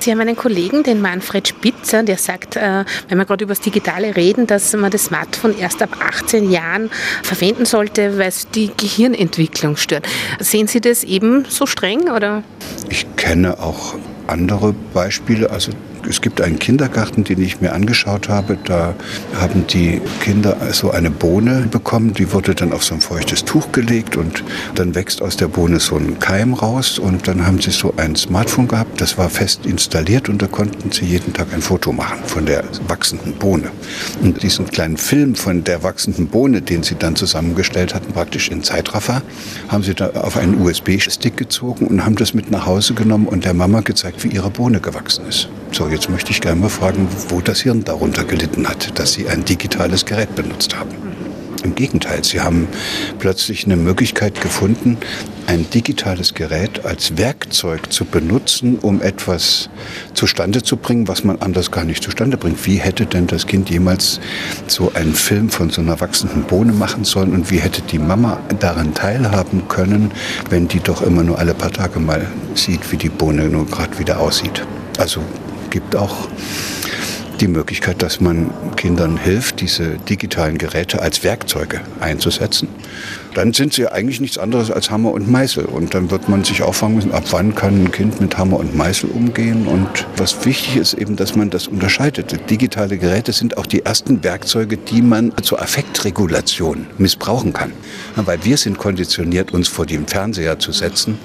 Sie 0.00 0.10
haben 0.10 0.20
einen 0.20 0.36
Kollegen, 0.36 0.82
den 0.82 1.02
Manfred 1.02 1.46
Spitzer, 1.46 2.02
der 2.02 2.16
sagt, 2.16 2.56
äh, 2.56 2.84
wenn 3.08 3.18
wir 3.18 3.26
gerade 3.26 3.44
über 3.44 3.52
das 3.52 3.60
Digitale 3.60 4.16
reden, 4.16 4.46
dass 4.46 4.72
man 4.72 4.90
das 4.90 5.04
Smartphone 5.04 5.58
erst 5.58 5.82
ab 5.82 5.90
18 6.00 6.50
Jahren 6.50 6.90
verwenden 7.22 7.66
sollte, 7.66 8.16
weil 8.16 8.28
es 8.28 8.48
die 8.48 8.70
Gehirnentwicklung 8.74 9.76
stört. 9.76 10.06
Sehen 10.38 10.68
Sie 10.68 10.80
das 10.80 11.04
eben 11.04 11.44
so 11.48 11.66
streng? 11.66 12.08
Oder? 12.08 12.42
Ich 12.88 13.06
kenne 13.16 13.60
auch 13.60 13.94
andere 14.26 14.74
Beispiele. 14.94 15.50
Also 15.50 15.72
es 16.08 16.20
gibt 16.20 16.40
einen 16.40 16.58
Kindergarten, 16.58 17.24
den 17.24 17.40
ich 17.40 17.60
mir 17.60 17.72
angeschaut 17.72 18.28
habe. 18.28 18.56
Da 18.64 18.94
haben 19.38 19.66
die 19.66 20.00
Kinder 20.20 20.56
so 20.72 20.90
eine 20.90 21.10
Bohne 21.10 21.66
bekommen. 21.70 22.14
Die 22.14 22.32
wurde 22.32 22.54
dann 22.54 22.72
auf 22.72 22.84
so 22.84 22.94
ein 22.94 23.00
feuchtes 23.00 23.44
Tuch 23.44 23.72
gelegt 23.72 24.16
und 24.16 24.44
dann 24.74 24.94
wächst 24.94 25.22
aus 25.22 25.36
der 25.36 25.48
Bohne 25.48 25.80
so 25.80 25.96
ein 25.96 26.18
Keim 26.18 26.54
raus. 26.54 26.98
Und 26.98 27.28
dann 27.28 27.46
haben 27.46 27.60
sie 27.60 27.70
so 27.70 27.94
ein 27.96 28.16
Smartphone 28.16 28.68
gehabt, 28.68 29.00
das 29.00 29.18
war 29.18 29.30
fest 29.30 29.66
installiert 29.66 30.28
und 30.28 30.40
da 30.42 30.46
konnten 30.46 30.92
sie 30.92 31.04
jeden 31.04 31.32
Tag 31.32 31.52
ein 31.52 31.62
Foto 31.62 31.92
machen 31.92 32.18
von 32.26 32.46
der 32.46 32.64
wachsenden 32.88 33.34
Bohne. 33.34 33.70
Und 34.22 34.42
diesen 34.42 34.66
kleinen 34.66 34.96
Film 34.96 35.34
von 35.34 35.64
der 35.64 35.82
wachsenden 35.82 36.28
Bohne, 36.28 36.62
den 36.62 36.82
sie 36.82 36.94
dann 36.94 37.16
zusammengestellt 37.16 37.94
hatten, 37.94 38.12
praktisch 38.12 38.50
in 38.50 38.62
Zeitraffer, 38.62 39.22
haben 39.68 39.82
sie 39.82 39.94
da 39.94 40.10
auf 40.10 40.36
einen 40.36 40.60
USB-Stick 40.60 41.36
gezogen 41.36 41.86
und 41.86 42.04
haben 42.04 42.16
das 42.16 42.34
mit 42.34 42.50
nach 42.50 42.66
Hause 42.66 42.94
genommen 42.94 43.26
und 43.26 43.44
der 43.44 43.54
Mama 43.54 43.80
gezeigt, 43.80 44.24
wie 44.24 44.28
ihre 44.28 44.50
Bohne 44.50 44.80
gewachsen 44.80 45.26
ist. 45.26 45.48
So, 45.72 45.89
jetzt 45.90 46.08
möchte 46.10 46.30
ich 46.30 46.40
gerne 46.40 46.60
mal 46.60 46.68
fragen, 46.68 47.08
wo 47.28 47.40
das 47.40 47.60
Hirn 47.60 47.84
darunter 47.84 48.24
gelitten 48.24 48.68
hat, 48.68 48.98
dass 48.98 49.12
Sie 49.12 49.28
ein 49.28 49.44
digitales 49.44 50.06
Gerät 50.06 50.34
benutzt 50.34 50.76
haben. 50.76 50.90
Im 51.62 51.74
Gegenteil, 51.74 52.24
sie 52.24 52.40
haben 52.40 52.68
plötzlich 53.18 53.66
eine 53.66 53.76
Möglichkeit 53.76 54.40
gefunden, 54.40 54.96
ein 55.46 55.68
digitales 55.68 56.32
Gerät 56.32 56.86
als 56.86 57.18
Werkzeug 57.18 57.92
zu 57.92 58.06
benutzen, 58.06 58.78
um 58.78 59.02
etwas 59.02 59.68
zustande 60.14 60.62
zu 60.62 60.78
bringen, 60.78 61.06
was 61.06 61.22
man 61.22 61.38
anders 61.40 61.70
gar 61.70 61.84
nicht 61.84 62.02
zustande 62.02 62.38
bringt. 62.38 62.64
Wie 62.66 62.76
hätte 62.76 63.04
denn 63.04 63.26
das 63.26 63.46
Kind 63.46 63.68
jemals 63.68 64.20
so 64.68 64.92
einen 64.94 65.14
Film 65.14 65.50
von 65.50 65.68
so 65.68 65.82
einer 65.82 66.00
wachsenden 66.00 66.44
Bohne 66.44 66.72
machen 66.72 67.04
sollen 67.04 67.34
und 67.34 67.50
wie 67.50 67.58
hätte 67.58 67.82
die 67.82 67.98
Mama 67.98 68.40
daran 68.58 68.94
teilhaben 68.94 69.68
können, 69.68 70.12
wenn 70.48 70.66
die 70.66 70.80
doch 70.80 71.02
immer 71.02 71.22
nur 71.22 71.38
alle 71.38 71.52
paar 71.52 71.72
Tage 71.72 72.00
mal 72.00 72.26
sieht, 72.54 72.90
wie 72.90 72.96
die 72.96 73.10
Bohne 73.10 73.48
nur 73.50 73.66
gerade 73.66 73.98
wieder 73.98 74.20
aussieht. 74.20 74.64
Also 74.96 75.20
gibt 75.70 75.96
auch 75.96 76.28
die 77.40 77.48
Möglichkeit, 77.48 78.02
dass 78.02 78.20
man 78.20 78.50
Kindern 78.76 79.16
hilft, 79.16 79.60
diese 79.60 79.96
digitalen 79.96 80.58
Geräte 80.58 81.00
als 81.00 81.24
Werkzeuge 81.24 81.80
einzusetzen. 82.00 82.68
Dann 83.34 83.52
sind 83.52 83.72
sie 83.72 83.86
eigentlich 83.86 84.20
nichts 84.20 84.38
anderes 84.38 84.70
als 84.70 84.90
Hammer 84.90 85.12
und 85.12 85.30
Meißel. 85.30 85.64
Und 85.64 85.94
dann 85.94 86.10
wird 86.10 86.28
man 86.28 86.42
sich 86.42 86.62
auch 86.62 86.74
fragen 86.74 86.96
müssen, 86.96 87.12
ab 87.12 87.24
wann 87.30 87.54
kann 87.54 87.84
ein 87.84 87.92
Kind 87.92 88.20
mit 88.20 88.36
Hammer 88.36 88.58
und 88.58 88.76
Meißel 88.76 89.08
umgehen? 89.08 89.66
Und 89.66 90.06
was 90.16 90.44
wichtig 90.44 90.76
ist 90.76 90.94
eben, 90.94 91.16
dass 91.16 91.36
man 91.36 91.48
das 91.48 91.68
unterscheidet. 91.68 92.50
Digitale 92.50 92.98
Geräte 92.98 93.32
sind 93.32 93.56
auch 93.56 93.66
die 93.66 93.84
ersten 93.84 94.24
Werkzeuge, 94.24 94.76
die 94.76 95.00
man 95.00 95.32
zur 95.42 95.62
Affektregulation 95.62 96.88
missbrauchen 96.98 97.52
kann. 97.52 97.72
Weil 98.16 98.44
wir 98.44 98.56
sind 98.56 98.78
konditioniert, 98.78 99.52
uns 99.52 99.68
vor 99.68 99.86
dem 99.86 100.06
Fernseher 100.06 100.58
zu 100.58 100.72
setzen 100.72 101.18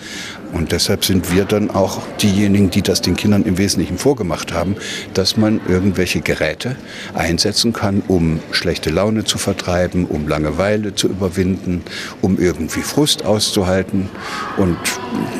und 0.55 0.71
deshalb 0.71 1.03
sind 1.03 1.33
wir 1.33 1.43
dann 1.43 1.69
auch 1.69 2.01
diejenigen, 2.21 2.69
die 2.69 2.81
das 2.81 3.01
den 3.01 3.17
Kindern 3.17 3.43
im 3.43 3.57
Wesentlichen 3.57 3.97
vorgemacht 3.97 4.53
haben, 4.53 4.77
dass 5.13 5.35
man 5.35 5.59
irgendwelche 5.67 6.21
Geräte 6.21 6.77
einsetzen 7.13 7.73
kann, 7.73 8.01
um 8.07 8.39
schlechte 8.51 8.89
Laune 8.89 9.25
zu 9.25 9.37
vertreiben, 9.37 10.05
um 10.05 10.29
Langeweile 10.29 10.95
zu 10.95 11.09
überwinden, 11.09 11.83
um 12.21 12.39
irgendwie 12.39 12.79
Frust 12.79 13.25
auszuhalten. 13.25 14.09
Und 14.55 14.77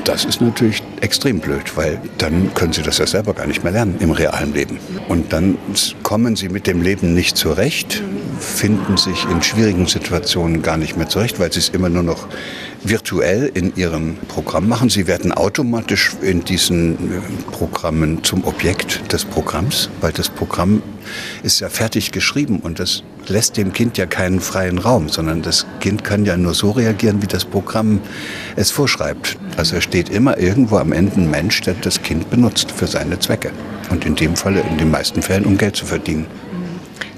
das 0.04 0.26
ist 0.26 0.42
natürlich 0.42 0.84
extrem 1.00 1.40
blöd, 1.40 1.78
weil 1.78 2.02
dann 2.18 2.54
können 2.54 2.74
sie 2.74 2.82
das 2.82 2.98
ja 2.98 3.08
selber 3.08 3.34
gar 3.34 3.48
nicht 3.48 3.64
mehr 3.64 3.72
lernen 3.72 3.96
im 4.02 4.12
realen 4.12 4.54
Leben. 4.54 4.80
Und 5.08 5.32
dann 5.32 5.58
kommen 6.04 6.36
sie 6.36 6.50
mit 6.50 6.68
dem 6.68 6.82
Leben 6.82 7.14
nicht 7.14 7.38
zurecht, 7.38 8.04
finden 8.40 8.98
sich 8.98 9.26
in 9.30 9.42
schwierigen 9.42 9.88
Situationen 9.88 10.62
gar 10.62 10.78
nicht 10.78 10.98
mehr 10.98 11.08
zurecht, 11.08 11.40
weil 11.40 11.52
sie 11.52 11.60
es 11.60 11.70
immer 11.70 11.90
nur 11.90 12.04
noch 12.04 12.28
virtuell 12.84 13.52
in 13.54 13.76
ihrem 13.76 14.18
Programm 14.28 14.68
machen. 14.68 14.90
Sie 14.90 15.08
werden 15.08 15.32
automatisch 15.32 16.12
in 16.22 16.44
diesen 16.44 16.94
äh, 16.94 17.52
Programmen 17.52 18.24
zum 18.24 18.46
Objekt 18.46 19.12
des 19.12 19.26
Programms, 19.26 19.90
weil 20.02 20.12
das 20.12 20.30
Programm 20.30 20.82
ist 21.44 21.60
ja 21.60 21.70
fertig 21.70 22.12
geschrieben 22.12 22.60
und 22.60 22.80
das 22.80 23.04
lässt 23.28 23.58
dem 23.58 23.74
Kind 23.74 23.98
ja 23.98 24.06
keinen 24.06 24.40
freien 24.40 24.78
Raum, 24.78 25.10
sondern 25.10 25.42
das 25.42 25.66
Kind 25.80 26.04
kann 26.04 26.26
ja 26.26 26.38
nur 26.38 26.54
so 26.54 26.72
reagieren, 26.72 27.22
wie 27.22 27.28
das 27.28 27.46
Programm 27.46 28.02
es 28.56 28.72
vorschreibt. 28.72 29.38
Also 29.58 29.78
es 29.78 29.84
steht 29.84 30.10
immer 30.10 30.38
irgendwo 30.38 30.78
am 30.78 30.92
Ende 30.92 31.16
ein 31.16 31.30
Mensch, 31.30 31.62
der 31.62 31.74
das 31.76 32.02
Kind 32.02 32.30
benutzt 32.30 32.72
für 32.72 32.88
seine 32.88 33.20
Zwecke. 33.20 33.52
Und 33.90 34.06
in 34.06 34.16
dem 34.16 34.36
Falle, 34.36 34.62
in 34.62 34.78
den 34.78 34.92
meisten 34.92 35.22
Fällen, 35.22 35.46
um 35.46 35.58
Geld 35.58 35.76
zu 35.76 35.86
verdienen. 35.86 36.26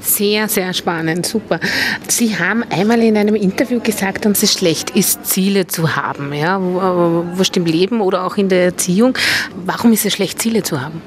Sehr, 0.07 0.47
sehr 0.47 0.73
spannend, 0.73 1.25
super. 1.25 1.59
Sie 2.07 2.39
haben 2.39 2.63
einmal 2.69 3.01
in 3.01 3.17
einem 3.17 3.35
Interview 3.35 3.81
gesagt, 3.81 4.23
dass 4.23 4.41
es 4.41 4.53
schlecht 4.53 4.91
ist, 4.91 5.25
Ziele 5.25 5.67
zu 5.67 5.97
haben, 5.97 6.33
ja, 6.33 6.61
wurscht 6.61 7.57
im 7.57 7.65
Leben 7.65 7.99
oder 7.99 8.23
auch 8.23 8.37
in 8.37 8.47
der 8.47 8.63
Erziehung. 8.63 9.17
Warum 9.65 9.91
ist 9.91 10.05
es 10.05 10.13
schlecht, 10.13 10.41
Ziele 10.41 10.63
zu 10.63 10.79
haben? 10.81 11.01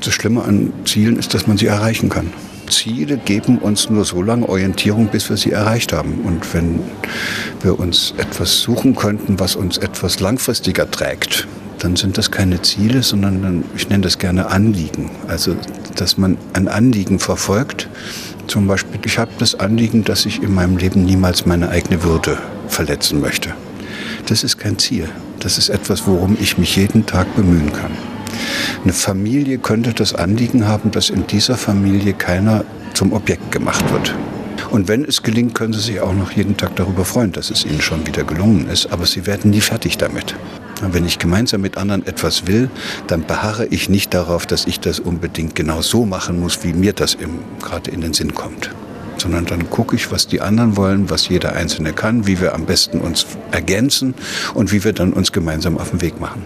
Das 0.00 0.14
Schlimme 0.14 0.44
an 0.44 0.72
Zielen 0.84 1.18
ist, 1.18 1.34
dass 1.34 1.48
man 1.48 1.58
sie 1.58 1.66
erreichen 1.66 2.08
kann. 2.08 2.32
Ziele 2.70 3.16
geben 3.18 3.58
uns 3.58 3.90
nur 3.90 4.04
so 4.04 4.22
lange 4.22 4.48
Orientierung, 4.48 5.08
bis 5.08 5.28
wir 5.28 5.36
sie 5.36 5.50
erreicht 5.50 5.92
haben. 5.92 6.20
Und 6.24 6.54
wenn 6.54 6.80
wir 7.62 7.78
uns 7.78 8.14
etwas 8.16 8.60
suchen 8.60 8.94
könnten, 8.94 9.40
was 9.40 9.56
uns 9.56 9.76
etwas 9.76 10.20
langfristiger 10.20 10.88
trägt, 10.88 11.48
dann 11.80 11.96
sind 11.96 12.16
das 12.16 12.30
keine 12.30 12.62
Ziele, 12.62 13.02
sondern 13.02 13.64
ich 13.76 13.88
nenne 13.88 14.02
das 14.02 14.18
gerne 14.18 14.46
Anliegen. 14.46 15.10
Also, 15.28 15.56
dass 15.96 16.16
man 16.16 16.38
ein 16.52 16.68
Anliegen 16.68 17.18
verfolgt 17.18 17.88
zum 18.46 18.66
Beispiel, 18.66 19.00
ich 19.04 19.18
habe 19.18 19.30
das 19.38 19.54
Anliegen, 19.54 20.04
dass 20.04 20.26
ich 20.26 20.42
in 20.42 20.54
meinem 20.54 20.76
Leben 20.76 21.04
niemals 21.04 21.46
meine 21.46 21.68
eigene 21.68 22.02
Würde 22.02 22.38
verletzen 22.68 23.20
möchte. 23.20 23.54
Das 24.26 24.44
ist 24.44 24.58
kein 24.58 24.78
Ziel. 24.78 25.08
Das 25.40 25.58
ist 25.58 25.68
etwas, 25.68 26.06
worum 26.06 26.36
ich 26.40 26.58
mich 26.58 26.76
jeden 26.76 27.06
Tag 27.06 27.34
bemühen 27.36 27.72
kann. 27.72 27.92
Eine 28.82 28.92
Familie 28.92 29.58
könnte 29.58 29.92
das 29.92 30.14
Anliegen 30.14 30.66
haben, 30.66 30.90
dass 30.90 31.10
in 31.10 31.26
dieser 31.26 31.56
Familie 31.56 32.12
keiner 32.12 32.64
zum 32.94 33.12
Objekt 33.12 33.52
gemacht 33.52 33.84
wird. 33.92 34.14
Und 34.70 34.88
wenn 34.88 35.04
es 35.04 35.22
gelingt, 35.22 35.54
können 35.54 35.72
Sie 35.72 35.80
sich 35.80 36.00
auch 36.00 36.14
noch 36.14 36.32
jeden 36.32 36.56
Tag 36.56 36.76
darüber 36.76 37.04
freuen, 37.04 37.32
dass 37.32 37.50
es 37.50 37.64
Ihnen 37.64 37.80
schon 37.80 38.06
wieder 38.06 38.24
gelungen 38.24 38.68
ist. 38.68 38.92
Aber 38.92 39.06
Sie 39.06 39.26
werden 39.26 39.50
nie 39.50 39.60
fertig 39.60 39.98
damit. 39.98 40.34
Wenn 40.82 41.06
ich 41.06 41.18
gemeinsam 41.18 41.62
mit 41.62 41.78
anderen 41.78 42.06
etwas 42.06 42.46
will, 42.46 42.68
dann 43.06 43.24
beharre 43.26 43.66
ich 43.66 43.88
nicht 43.88 44.12
darauf, 44.12 44.46
dass 44.46 44.66
ich 44.66 44.78
das 44.78 45.00
unbedingt 45.00 45.54
genau 45.54 45.80
so 45.80 46.04
machen 46.04 46.38
muss, 46.38 46.64
wie 46.64 46.74
mir 46.74 46.92
das 46.92 47.16
gerade 47.62 47.90
in 47.90 48.02
den 48.02 48.12
Sinn 48.12 48.34
kommt. 48.34 48.70
Sondern 49.16 49.46
dann 49.46 49.70
gucke 49.70 49.96
ich, 49.96 50.12
was 50.12 50.26
die 50.26 50.42
anderen 50.42 50.76
wollen, 50.76 51.08
was 51.08 51.28
jeder 51.28 51.54
Einzelne 51.54 51.94
kann, 51.94 52.26
wie 52.26 52.40
wir 52.40 52.54
am 52.54 52.66
besten 52.66 53.00
uns 53.00 53.24
ergänzen 53.50 54.14
und 54.52 54.70
wie 54.72 54.84
wir 54.84 54.92
dann 54.92 55.14
uns 55.14 55.32
gemeinsam 55.32 55.78
auf 55.78 55.90
den 55.90 56.02
Weg 56.02 56.20
machen. 56.20 56.42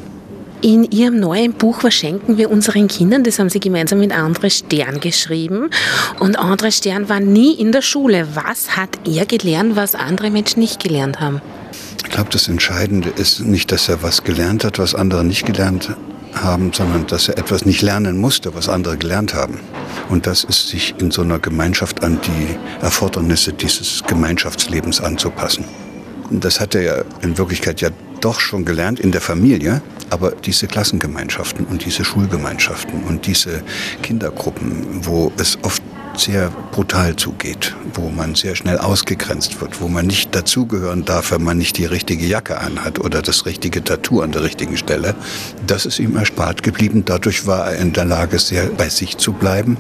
In 0.63 0.85
Ihrem 0.85 1.19
neuen 1.19 1.55
Buch 1.55 1.83
Was 1.83 1.95
schenken 1.95 2.37
wir 2.37 2.51
unseren 2.51 2.87
Kindern? 2.87 3.25
Das 3.25 3.39
haben 3.39 3.49
Sie 3.49 3.61
gemeinsam 3.61 3.99
mit 3.99 4.13
André 4.13 4.51
Stern 4.51 5.01
geschrieben. 5.01 5.71
Und 6.21 6.39
André 6.39 6.71
Stern 6.71 7.09
war 7.09 7.19
nie 7.19 7.55
in 7.55 7.73
der 7.73 7.81
Schule. 7.81 8.29
Was 8.35 8.77
hat 8.77 8.91
er 9.09 9.25
gelernt, 9.25 9.75
was 9.75 9.95
andere 9.95 10.31
Menschen 10.31 10.61
nicht 10.61 10.83
gelernt 10.83 11.19
haben? 11.19 11.41
Ich 12.05 12.11
glaube, 12.11 12.31
das 12.31 12.49
Entscheidende 12.49 13.09
ist 13.09 13.41
nicht, 13.41 13.73
dass 13.73 13.89
er 13.89 14.03
was 14.03 14.25
gelernt 14.25 14.65
hat, 14.65 14.79
was 14.79 14.95
andere 14.95 15.25
nicht 15.25 15.47
gelernt 15.47 15.91
haben, 16.35 16.73
sondern 16.73 17.07
dass 17.07 17.29
er 17.29 17.39
etwas 17.39 17.65
nicht 17.65 17.83
lernen 17.83 18.19
musste, 18.19 18.55
was 18.55 18.69
andere 18.69 18.97
gelernt 18.97 19.35
haben. 19.35 19.61
Und 20.09 20.27
das 20.27 20.45
ist, 20.45 20.69
sich 20.69 20.95
in 20.99 21.11
so 21.11 21.23
einer 21.23 21.39
Gemeinschaft 21.39 22.03
an 22.03 22.21
die 22.25 22.57
Erfordernisse 22.85 23.53
dieses 23.53 24.03
Gemeinschaftslebens 24.07 25.01
anzupassen. 25.01 25.65
Das 26.31 26.61
hat 26.61 26.75
er 26.75 26.83
ja 26.83 27.05
in 27.23 27.37
Wirklichkeit 27.39 27.81
ja 27.81 27.91
doch 28.21 28.39
schon 28.39 28.65
gelernt 28.65 29.01
in 29.01 29.13
der 29.13 29.21
Familie, 29.21 29.83
aber 30.11 30.33
diese 30.33 30.67
Klassengemeinschaften 30.67 31.67
und 31.67 31.85
diese 31.85 32.05
Schulgemeinschaften 32.05 33.03
und 33.05 33.27
diese 33.27 33.63
Kindergruppen, 34.03 35.05
wo 35.05 35.33
es 35.39 35.59
oft 35.63 35.83
sehr 36.21 36.51
brutal 36.73 37.17
zugeht, 37.17 37.75
wo 37.95 38.11
man 38.11 38.35
sehr 38.35 38.55
schnell 38.55 38.79
ausgegrenzt 38.79 39.61
wird, 39.61 39.81
wo 39.81 39.89
man 39.89 40.07
nicht 40.07 40.35
dazugehören 40.35 41.05
darf, 41.05 41.33
wenn 41.33 41.43
man 41.43 41.59
nicht 41.59 41.79
die 41.79 41.87
richtige 41.87 42.27
Jacke 42.27 42.59
anhat 42.59 42.99
oder 42.99 43.23
das 43.23 43.47
richtige 43.47 43.83
Tattoo 43.83 44.21
an 44.21 44.33
der 44.33 44.43
richtigen 44.43 44.77
Stelle. 44.77 45.15
Das 45.67 45.87
ist 45.87 45.99
ihm 45.99 46.17
erspart 46.17 46.63
geblieben. 46.63 47.05
Dadurch 47.05 47.47
war 47.47 47.73
er 47.73 47.79
in 47.79 47.93
der 47.93 48.05
Lage, 48.05 48.39
sehr 48.39 48.67
bei 48.67 48.89
sich 48.89 49.17
zu 49.17 49.33
bleiben. 49.33 49.77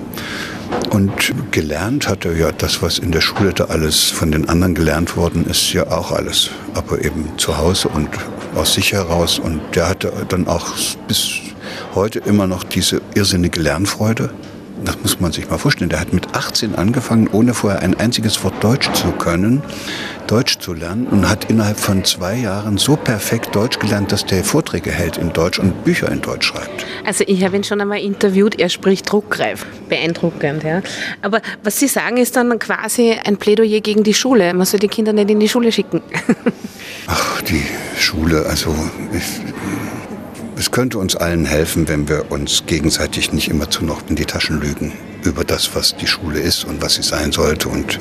Und 0.91 1.33
gelernt 1.51 2.09
hat 2.09 2.25
er 2.25 2.37
ja 2.37 2.53
das, 2.53 2.81
was 2.81 2.99
in 2.99 3.13
der 3.13 3.21
Schule 3.21 3.53
da 3.53 3.65
alles 3.65 4.05
von 4.05 4.33
den 4.33 4.49
anderen 4.49 4.75
gelernt 4.75 5.17
worden 5.17 5.47
ist, 5.47 5.73
ja 5.73 5.87
auch 5.91 6.11
alles. 6.11 6.51
Aber 6.75 7.05
eben 7.05 7.39
zu 7.39 7.59
Hause 7.59 7.89
und 7.89 8.09
aus 8.55 8.75
sich 8.75 8.93
heraus. 8.93 9.39
Und 9.39 9.61
der 9.75 9.89
hatte 9.89 10.13
dann 10.29 10.47
auch 10.47 10.67
bis 11.07 11.41
heute 11.95 12.21
immer 12.21 12.47
noch 12.47 12.65
diese 12.65 13.03
irrsinnige 13.15 13.61
Lernfreude 13.61 14.31
das 14.85 14.99
muss 15.03 15.21
man 15.21 15.33
sich 15.33 15.49
mal 15.49 15.59
vorstellen, 15.59 15.91
der 15.91 16.01
hat 16.01 16.13
mit 16.13 16.35
18 16.35 16.75
angefangen, 16.75 17.29
ohne 17.29 17.55
vorher 17.55 17.81
ein 17.81 17.99
einziges 17.99 18.43
Wort 18.45 18.63
Deutsch 18.63 18.91
zu 18.93 19.13
können, 19.13 19.63
Deutsch 20.27 20.59
zu 20.59 20.73
lernen 20.73 21.07
und 21.07 21.29
hat 21.29 21.51
innerhalb 21.51 21.79
von 21.79 22.05
zwei 22.05 22.37
Jahren 22.37 22.79
so 22.79 22.97
perfekt 22.97 23.55
Deutsch 23.55 23.79
gelernt, 23.79 24.13
dass 24.13 24.25
der 24.25 24.45
Vorträge 24.45 24.91
hält 24.91 25.17
in 25.17 25.33
Deutsch 25.33 25.59
und 25.59 25.85
Bücher 25.85 26.11
in 26.11 26.21
Deutsch 26.21 26.47
schreibt. 26.47 26.87
Also 27.05 27.25
ich 27.27 27.45
habe 27.45 27.57
ihn 27.57 27.65
schon 27.65 27.81
einmal 27.81 28.01
interviewt, 28.01 28.59
er 28.59 28.69
spricht 28.69 29.11
druckreif, 29.11 29.67
beeindruckend. 29.89 30.63
Ja. 30.63 30.83
Aber 31.23 31.41
was 31.63 31.79
Sie 31.79 31.89
sagen, 31.89 32.17
ist 32.17 32.37
dann 32.37 32.59
quasi 32.59 33.17
ein 33.25 33.37
Plädoyer 33.37 33.81
gegen 33.81 34.03
die 34.03 34.15
Schule. 34.15 34.55
Man 34.55 34.67
soll 34.67 34.81
die 34.81 34.89
Kinder 34.89 35.13
nicht 35.13 35.31
in 35.31 35.41
die 35.41 35.49
Schule 35.49 35.73
schicken. 35.73 36.03
Ach, 37.07 37.43
die 37.43 37.65
Schule, 37.99 38.47
also 38.47 38.75
ich, 39.13 39.41
es 40.61 40.71
könnte 40.71 40.99
uns 40.99 41.17
allen 41.17 41.47
helfen, 41.47 41.89
wenn 41.89 42.07
wir 42.07 42.31
uns 42.31 42.65
gegenseitig 42.67 43.33
nicht 43.33 43.49
immer 43.49 43.71
zu 43.71 43.83
noch 43.83 44.03
in 44.11 44.15
die 44.15 44.27
Taschen 44.27 44.61
lügen 44.61 44.93
über 45.25 45.43
das, 45.43 45.75
was 45.75 45.97
die 45.97 46.07
Schule 46.07 46.39
ist 46.39 46.65
und 46.65 46.83
was 46.83 46.97
sie 46.97 47.03
sein 47.03 47.33
sollte. 47.33 47.71
Und 47.71 47.99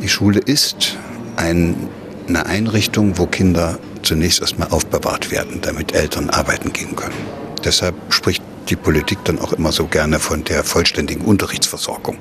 die 0.00 0.08
Schule 0.08 0.38
ist 0.38 0.96
ein, 1.34 1.74
eine 2.28 2.46
Einrichtung, 2.46 3.18
wo 3.18 3.26
Kinder 3.26 3.80
zunächst 4.02 4.40
erstmal 4.40 4.68
aufbewahrt 4.68 5.32
werden, 5.32 5.60
damit 5.62 5.96
Eltern 5.96 6.30
arbeiten 6.30 6.72
gehen 6.72 6.94
können. 6.94 7.16
Deshalb 7.64 7.96
spricht 8.10 8.44
die 8.68 8.76
Politik 8.76 9.18
dann 9.24 9.40
auch 9.40 9.52
immer 9.52 9.72
so 9.72 9.86
gerne 9.86 10.20
von 10.20 10.44
der 10.44 10.62
vollständigen 10.62 11.24
Unterrichtsversorgung. 11.24 12.18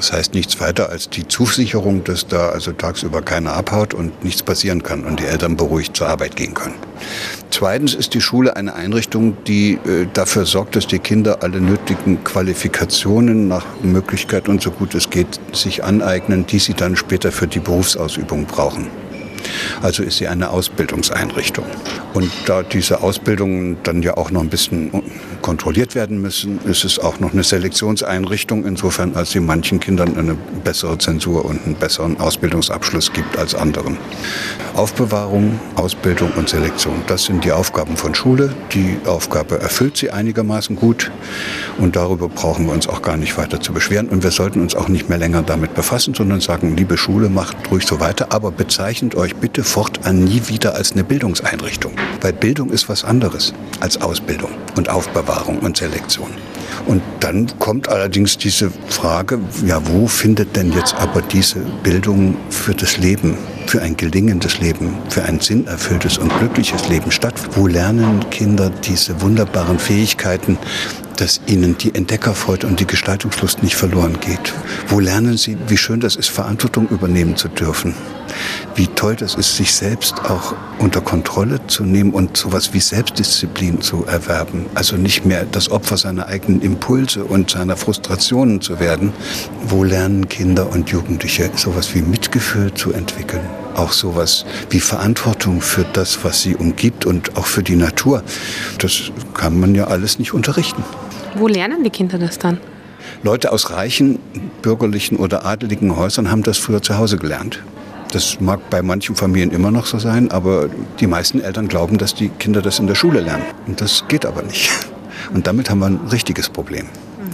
Das 0.00 0.14
heißt 0.14 0.32
nichts 0.32 0.58
weiter 0.60 0.88
als 0.88 1.10
die 1.10 1.28
Zusicherung, 1.28 2.04
dass 2.04 2.26
da 2.26 2.48
also 2.48 2.72
tagsüber 2.72 3.20
keiner 3.20 3.52
abhaut 3.52 3.92
und 3.92 4.24
nichts 4.24 4.42
passieren 4.42 4.82
kann 4.82 5.04
und 5.04 5.20
die 5.20 5.26
Eltern 5.26 5.58
beruhigt 5.58 5.94
zur 5.94 6.08
Arbeit 6.08 6.36
gehen 6.36 6.54
können. 6.54 6.76
Zweitens 7.50 7.92
ist 7.92 8.14
die 8.14 8.22
Schule 8.22 8.56
eine 8.56 8.74
Einrichtung, 8.74 9.36
die 9.44 9.74
äh, 9.74 10.06
dafür 10.10 10.46
sorgt, 10.46 10.74
dass 10.74 10.86
die 10.86 11.00
Kinder 11.00 11.42
alle 11.42 11.60
nötigen 11.60 12.24
Qualifikationen 12.24 13.46
nach 13.46 13.66
Möglichkeit 13.82 14.48
und 14.48 14.62
so 14.62 14.70
gut 14.70 14.94
es 14.94 15.10
geht 15.10 15.38
sich 15.52 15.84
aneignen, 15.84 16.46
die 16.46 16.60
sie 16.60 16.72
dann 16.72 16.96
später 16.96 17.30
für 17.30 17.46
die 17.46 17.60
Berufsausübung 17.60 18.46
brauchen. 18.46 18.86
Also 19.82 20.02
ist 20.02 20.16
sie 20.16 20.28
eine 20.28 20.48
Ausbildungseinrichtung. 20.48 21.66
Und 22.14 22.30
da 22.46 22.62
diese 22.62 23.02
Ausbildungen 23.02 23.76
dann 23.82 24.02
ja 24.02 24.16
auch 24.16 24.30
noch 24.30 24.40
ein 24.40 24.48
bisschen 24.48 24.90
kontrolliert 25.42 25.94
werden 25.94 26.20
müssen, 26.20 26.60
ist 26.64 26.84
es 26.84 26.98
auch 26.98 27.20
noch 27.20 27.32
eine 27.32 27.44
Selektionseinrichtung, 27.44 28.64
insofern 28.64 29.14
als 29.14 29.30
sie 29.30 29.40
manchen 29.40 29.80
Kindern 29.80 30.16
eine 30.16 30.36
bessere 30.64 30.98
Zensur 30.98 31.44
und 31.44 31.64
einen 31.64 31.74
besseren 31.74 32.20
Ausbildungsabschluss 32.20 33.12
gibt 33.12 33.38
als 33.38 33.54
anderen. 33.54 33.96
Aufbewahrung, 34.74 35.58
Ausbildung 35.76 36.32
und 36.36 36.48
Selektion, 36.48 37.02
das 37.06 37.24
sind 37.24 37.44
die 37.44 37.52
Aufgaben 37.52 37.96
von 37.96 38.14
Schule. 38.14 38.52
Die 38.72 38.98
Aufgabe 39.06 39.60
erfüllt 39.60 39.96
sie 39.96 40.10
einigermaßen 40.10 40.76
gut 40.76 41.10
und 41.78 41.96
darüber 41.96 42.28
brauchen 42.28 42.66
wir 42.66 42.72
uns 42.72 42.88
auch 42.88 43.02
gar 43.02 43.16
nicht 43.16 43.36
weiter 43.38 43.60
zu 43.60 43.72
beschweren 43.72 44.08
und 44.08 44.22
wir 44.22 44.30
sollten 44.30 44.60
uns 44.60 44.74
auch 44.74 44.88
nicht 44.88 45.08
mehr 45.08 45.18
länger 45.18 45.42
damit 45.42 45.74
befassen, 45.74 46.14
sondern 46.14 46.40
sagen, 46.40 46.76
liebe 46.76 46.96
Schule, 46.96 47.28
macht 47.28 47.56
ruhig 47.70 47.86
so 47.86 48.00
weiter, 48.00 48.28
aber 48.30 48.50
bezeichnet 48.50 49.14
euch 49.14 49.36
bitte 49.36 49.64
fortan 49.64 50.24
nie 50.24 50.42
wieder 50.46 50.74
als 50.74 50.92
eine 50.92 51.04
Bildungseinrichtung, 51.04 51.92
weil 52.20 52.32
Bildung 52.32 52.70
ist 52.70 52.88
was 52.88 53.04
anderes 53.04 53.52
als 53.80 54.00
Ausbildung 54.00 54.50
und 54.76 54.88
Aufbewahrung 54.88 55.58
und 55.60 55.76
Selektion. 55.76 56.30
Und 56.86 57.02
dann 57.20 57.46
kommt 57.58 57.88
allerdings 57.88 58.38
diese 58.38 58.70
Frage, 58.88 59.38
ja, 59.64 59.80
wo 59.86 60.06
findet 60.06 60.56
denn 60.56 60.72
jetzt 60.72 60.94
aber 60.94 61.22
diese 61.22 61.60
Bildung 61.82 62.36
für 62.48 62.74
das 62.74 62.96
Leben, 62.96 63.36
für 63.66 63.82
ein 63.82 63.96
gelingendes 63.96 64.60
Leben, 64.60 64.94
für 65.08 65.22
ein 65.24 65.40
sinnerfülltes 65.40 66.18
und 66.18 66.36
glückliches 66.38 66.88
Leben 66.88 67.10
statt? 67.10 67.34
Wo 67.52 67.66
lernen 67.66 68.28
Kinder 68.30 68.70
diese 68.70 69.20
wunderbaren 69.20 69.78
Fähigkeiten, 69.78 70.58
dass 71.20 71.40
ihnen 71.46 71.76
die 71.76 71.94
Entdeckerfreude 71.94 72.66
und 72.66 72.80
die 72.80 72.86
Gestaltungslust 72.86 73.62
nicht 73.62 73.76
verloren 73.76 74.18
geht? 74.20 74.54
Wo 74.88 75.00
lernen 75.00 75.36
sie, 75.36 75.56
wie 75.68 75.76
schön 75.76 76.00
das 76.00 76.16
ist, 76.16 76.30
Verantwortung 76.30 76.88
übernehmen 76.88 77.36
zu 77.36 77.48
dürfen? 77.48 77.94
Wie 78.74 78.86
toll 78.86 79.16
das 79.16 79.34
ist, 79.34 79.56
sich 79.56 79.74
selbst 79.74 80.24
auch 80.30 80.54
unter 80.78 81.00
Kontrolle 81.00 81.66
zu 81.66 81.84
nehmen 81.84 82.12
und 82.12 82.36
sowas 82.36 82.72
wie 82.72 82.80
Selbstdisziplin 82.80 83.80
zu 83.80 84.06
erwerben. 84.06 84.66
Also 84.74 84.96
nicht 84.96 85.26
mehr 85.26 85.44
das 85.44 85.70
Opfer 85.70 85.96
seiner 85.96 86.26
eigenen 86.26 86.62
Impulse 86.62 87.24
und 87.24 87.50
seiner 87.50 87.76
Frustrationen 87.76 88.60
zu 88.60 88.80
werden. 88.80 89.12
Wo 89.66 89.84
lernen 89.84 90.28
Kinder 90.28 90.70
und 90.70 90.90
Jugendliche 90.90 91.50
sowas 91.56 91.94
wie 91.94 92.02
Mitgefühl 92.02 92.72
zu 92.72 92.92
entwickeln? 92.92 93.42
Auch 93.80 93.92
sowas 93.92 94.44
wie 94.68 94.78
Verantwortung 94.78 95.62
für 95.62 95.86
das, 95.94 96.22
was 96.22 96.42
sie 96.42 96.54
umgibt 96.54 97.06
und 97.06 97.38
auch 97.38 97.46
für 97.46 97.62
die 97.62 97.76
Natur. 97.76 98.22
Das 98.78 99.10
kann 99.32 99.58
man 99.58 99.74
ja 99.74 99.86
alles 99.86 100.18
nicht 100.18 100.34
unterrichten. 100.34 100.84
Wo 101.34 101.48
lernen 101.48 101.82
die 101.82 101.88
Kinder 101.88 102.18
das 102.18 102.38
dann? 102.38 102.60
Leute 103.22 103.50
aus 103.52 103.70
reichen 103.70 104.18
bürgerlichen 104.60 105.16
oder 105.16 105.46
adeligen 105.46 105.96
Häusern 105.96 106.30
haben 106.30 106.42
das 106.42 106.58
früher 106.58 106.82
zu 106.82 106.98
Hause 106.98 107.16
gelernt. 107.16 107.62
Das 108.12 108.38
mag 108.38 108.68
bei 108.68 108.82
manchen 108.82 109.16
Familien 109.16 109.50
immer 109.50 109.70
noch 109.70 109.86
so 109.86 109.98
sein, 109.98 110.30
aber 110.30 110.68
die 111.00 111.06
meisten 111.06 111.40
Eltern 111.40 111.66
glauben, 111.66 111.96
dass 111.96 112.14
die 112.14 112.28
Kinder 112.28 112.60
das 112.60 112.80
in 112.80 112.86
der 112.86 112.94
Schule 112.94 113.20
lernen. 113.20 113.44
Und 113.66 113.80
das 113.80 114.04
geht 114.08 114.26
aber 114.26 114.42
nicht. 114.42 114.70
Und 115.32 115.46
damit 115.46 115.70
haben 115.70 115.78
wir 115.78 115.86
ein 115.86 116.00
richtiges 116.12 116.50
Problem, 116.50 116.84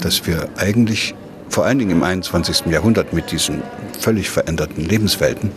dass 0.00 0.28
wir 0.28 0.48
eigentlich 0.58 1.16
vor 1.48 1.64
allen 1.64 1.78
Dingen 1.78 1.92
im 1.92 2.02
21. 2.02 2.66
Jahrhundert 2.66 3.12
mit 3.12 3.32
diesen 3.32 3.62
völlig 3.98 4.28
veränderten 4.28 4.84
Lebenswelten 4.84 5.52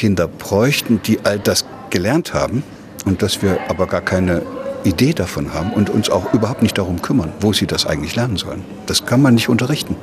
Kinder 0.00 0.28
bräuchten, 0.28 1.02
die 1.04 1.18
all 1.26 1.38
das 1.38 1.66
gelernt 1.90 2.32
haben 2.32 2.62
und 3.04 3.20
dass 3.20 3.42
wir 3.42 3.58
aber 3.68 3.86
gar 3.86 4.00
keine 4.00 4.40
Idee 4.82 5.12
davon 5.12 5.52
haben 5.52 5.74
und 5.74 5.90
uns 5.90 6.08
auch 6.08 6.32
überhaupt 6.32 6.62
nicht 6.62 6.78
darum 6.78 7.02
kümmern, 7.02 7.34
wo 7.40 7.52
sie 7.52 7.66
das 7.66 7.84
eigentlich 7.84 8.16
lernen 8.16 8.38
sollen. 8.38 8.64
Das 8.86 9.04
kann 9.04 9.20
man 9.20 9.34
nicht 9.34 9.50
unterrichten. 9.50 9.96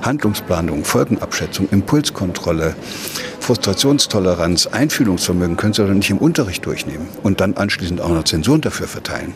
Handlungsplanung, 0.00 0.82
Folgenabschätzung, 0.82 1.68
Impulskontrolle, 1.70 2.74
Frustrationstoleranz, 3.40 4.66
Einfühlungsvermögen 4.68 5.58
können 5.58 5.74
sie 5.74 5.86
doch 5.86 5.92
nicht 5.92 6.08
im 6.08 6.16
Unterricht 6.16 6.64
durchnehmen 6.64 7.06
und 7.22 7.42
dann 7.42 7.52
anschließend 7.52 8.00
auch 8.00 8.08
noch 8.08 8.24
Zensuren 8.24 8.62
dafür 8.62 8.88
verteilen. 8.88 9.34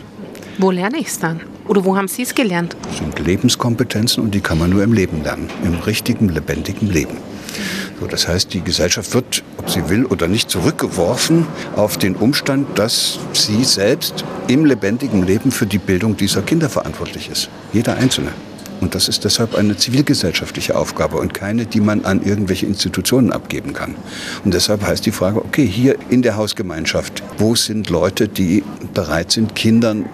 Wo 0.56 0.70
lerne 0.70 1.00
ich 1.00 1.08
es 1.08 1.18
dann? 1.18 1.42
Oder 1.68 1.84
wo 1.84 1.98
haben 1.98 2.08
Sie 2.08 2.22
es 2.22 2.34
gelernt? 2.34 2.76
Das 2.84 2.96
sind 2.96 3.18
Lebenskompetenzen 3.18 4.22
und 4.22 4.34
die 4.34 4.40
kann 4.40 4.58
man 4.58 4.70
nur 4.70 4.82
im 4.82 4.94
Leben 4.94 5.22
lernen, 5.22 5.50
im 5.64 5.74
richtigen, 5.74 6.30
lebendigen 6.30 6.88
Leben. 6.88 7.18
So, 8.02 8.08
das 8.08 8.26
heißt, 8.26 8.52
die 8.52 8.62
Gesellschaft 8.62 9.14
wird, 9.14 9.44
ob 9.58 9.70
sie 9.70 9.88
will 9.88 10.06
oder 10.06 10.26
nicht, 10.26 10.50
zurückgeworfen 10.50 11.46
auf 11.76 11.98
den 11.98 12.16
Umstand, 12.16 12.76
dass 12.76 13.20
sie 13.32 13.62
selbst 13.62 14.24
im 14.48 14.64
lebendigen 14.64 15.24
Leben 15.24 15.52
für 15.52 15.66
die 15.66 15.78
Bildung 15.78 16.16
dieser 16.16 16.42
Kinder 16.42 16.68
verantwortlich 16.68 17.30
ist. 17.30 17.48
Jeder 17.72 17.94
Einzelne. 17.94 18.32
Und 18.80 18.96
das 18.96 19.06
ist 19.06 19.22
deshalb 19.22 19.54
eine 19.54 19.76
zivilgesellschaftliche 19.76 20.74
Aufgabe 20.74 21.18
und 21.18 21.32
keine, 21.32 21.64
die 21.64 21.80
man 21.80 22.04
an 22.04 22.24
irgendwelche 22.24 22.66
Institutionen 22.66 23.30
abgeben 23.30 23.72
kann. 23.72 23.94
Und 24.44 24.52
deshalb 24.52 24.84
heißt 24.84 25.06
die 25.06 25.12
Frage, 25.12 25.38
okay, 25.38 25.64
hier 25.64 25.94
in 26.08 26.22
der 26.22 26.34
Hausgemeinschaft, 26.34 27.22
wo 27.38 27.54
sind 27.54 27.88
Leute, 27.88 28.26
die 28.26 28.64
bereit 28.94 29.30
sind, 29.30 29.54
Kindern 29.54 30.06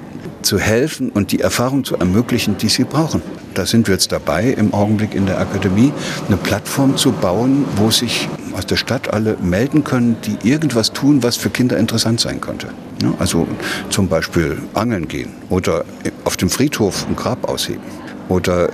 zu 0.42 0.59
helfen 0.59 1.09
und 1.09 1.33
die 1.33 1.40
Erfahrung 1.40 1.85
zu 1.85 1.96
ermöglichen, 1.96 2.59
die 2.59 2.68
sie 2.68 2.85
brauchen. 2.85 3.22
Da 3.54 3.66
sind 3.66 3.87
wir 3.88 3.94
jetzt 3.94 4.12
dabei, 4.12 4.44
im 4.44 4.72
Augenblick 4.74 5.14
in 5.14 5.26
der 5.26 5.38
Akademie 5.40 5.92
eine 6.26 6.37
Plattform 6.37 6.96
zu 6.96 7.12
bauen, 7.12 7.64
wo 7.76 7.90
sich 7.90 8.28
aus 8.52 8.66
der 8.66 8.76
Stadt 8.76 9.12
alle 9.12 9.37
melden 9.40 9.84
können, 9.84 10.16
die 10.24 10.48
irgendwas 10.48 10.92
tun, 10.92 11.22
was 11.22 11.37
für 11.37 11.50
Kinder 11.50 11.76
interessant 11.76 12.20
sein 12.20 12.40
könnte. 12.40 12.68
Ja, 13.02 13.12
also 13.18 13.46
zum 13.90 14.08
Beispiel 14.08 14.58
angeln 14.74 15.06
gehen 15.08 15.30
oder 15.48 15.84
auf 16.24 16.37
dem 16.37 16.50
Friedhof 16.50 17.06
ein 17.08 17.16
Grab 17.16 17.48
ausheben 17.48 17.82
oder 18.28 18.68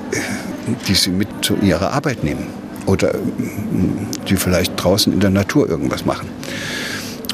die 0.89 0.95
sie 0.95 1.11
mit 1.11 1.29
zu 1.43 1.57
ihrer 1.57 1.93
Arbeit 1.93 2.25
nehmen 2.25 2.47
oder 2.87 3.15
die 4.29 4.37
vielleicht 4.37 4.83
draußen 4.83 5.13
in 5.13 5.21
der 5.21 5.31
Natur 5.31 5.69
irgendwas 5.69 6.05
machen. 6.05 6.29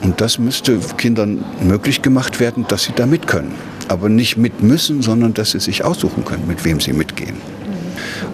Und 0.02 0.20
das 0.20 0.38
müsste 0.38 0.78
Kindern 0.96 1.44
möglich 1.62 2.02
gemacht 2.02 2.40
werden, 2.40 2.64
dass 2.68 2.84
sie 2.84 2.92
da 2.94 3.06
mit 3.06 3.26
können 3.26 3.54
aber 3.90 4.08
nicht 4.08 4.36
mit 4.36 4.62
müssen, 4.62 5.02
sondern 5.02 5.34
dass 5.34 5.50
sie 5.50 5.60
sich 5.60 5.84
aussuchen 5.84 6.24
können, 6.24 6.46
mit 6.46 6.64
wem 6.64 6.80
sie 6.80 6.92
mitgehen. 6.92 7.36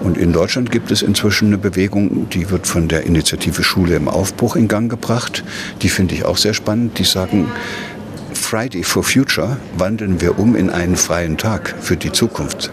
Und 0.00 0.18
in 0.18 0.32
Deutschland 0.32 0.70
gibt 0.70 0.90
es 0.90 1.02
inzwischen 1.02 1.46
eine 1.46 1.58
Bewegung, 1.58 2.28
die 2.28 2.50
wird 2.50 2.66
von 2.66 2.88
der 2.88 3.04
Initiative 3.04 3.62
Schule 3.62 3.96
im 3.96 4.08
Aufbruch 4.08 4.54
in 4.54 4.68
Gang 4.68 4.90
gebracht. 4.90 5.42
Die 5.82 5.88
finde 5.88 6.14
ich 6.14 6.24
auch 6.24 6.36
sehr 6.36 6.54
spannend. 6.54 6.98
Die 6.98 7.04
sagen, 7.04 7.48
Friday 8.34 8.82
for 8.82 9.02
Future 9.02 9.56
wandeln 9.78 10.20
wir 10.20 10.38
um 10.38 10.54
in 10.54 10.70
einen 10.70 10.96
freien 10.96 11.38
Tag 11.38 11.74
für 11.80 11.96
die 11.96 12.12
Zukunft. 12.12 12.70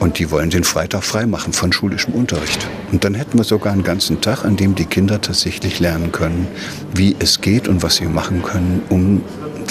Und 0.00 0.18
die 0.18 0.30
wollen 0.30 0.50
den 0.50 0.64
Freitag 0.64 1.04
freimachen 1.04 1.52
von 1.52 1.72
schulischem 1.72 2.14
Unterricht. 2.14 2.66
Und 2.90 3.04
dann 3.04 3.14
hätten 3.14 3.38
wir 3.38 3.44
sogar 3.44 3.72
einen 3.72 3.84
ganzen 3.84 4.20
Tag, 4.20 4.44
an 4.44 4.56
dem 4.56 4.74
die 4.74 4.86
Kinder 4.86 5.20
tatsächlich 5.20 5.78
lernen 5.78 6.10
können, 6.10 6.48
wie 6.94 7.14
es 7.18 7.40
geht 7.40 7.68
und 7.68 7.82
was 7.82 7.96
sie 7.96 8.06
machen 8.06 8.42
können, 8.42 8.82
um 8.88 9.22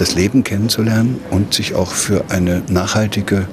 das 0.02 0.16
Leben 0.16 0.44
kennenzulernen 0.44 1.22
und 1.30 1.54
sich 1.54 1.76
auch 1.76 1.92
für 1.92 2.26
eine 2.30 2.64
nachhaltige 2.70 3.48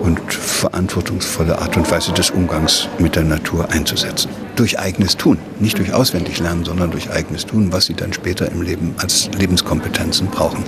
und 0.00 0.20
verantwortungsvolle 0.30 1.58
Art 1.58 1.78
und 1.78 1.90
Weise 1.90 2.12
des 2.12 2.28
Umgangs 2.28 2.88
mit 2.98 3.16
der 3.16 3.24
Natur 3.24 3.70
einzusetzen. 3.70 4.28
Durch 4.54 4.78
eigenes 4.78 5.16
Tun, 5.16 5.38
nicht 5.60 5.78
durch 5.78 5.94
auswendig 5.94 6.40
lernen, 6.40 6.62
sondern 6.62 6.90
durch 6.90 7.10
eigenes 7.10 7.46
Tun, 7.46 7.72
was 7.72 7.86
sie 7.86 7.94
dann 7.94 8.12
später 8.12 8.52
im 8.52 8.60
Leben 8.60 8.94
als 8.98 9.30
Lebenskompetenzen 9.38 10.26
brauchen. 10.26 10.62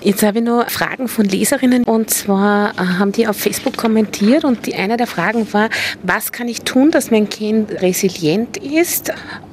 Jetzt 0.00 0.24
habe 0.24 0.38
ich 0.38 0.44
noch 0.44 0.68
Fragen 0.68 1.06
von 1.06 1.26
Leserinnen 1.26 1.84
und 1.84 2.10
zwar 2.10 2.72
äh, 2.72 2.98
haben 2.98 3.12
die 3.12 3.28
auf 3.28 3.36
Facebook 3.36 3.76
kommentiert 3.76 4.44
und 4.44 4.66
die 4.66 4.74
eine 4.74 4.96
der 4.96 5.06
Fragen 5.06 5.46
war, 5.52 5.70
was 6.02 6.32
kann 6.32 6.48
ich 6.48 6.62
tun, 6.62 6.90
dass 6.90 7.12
mein 7.12 7.28
Kind 7.28 7.70
resilient 7.82 8.56
ist 8.56 9.12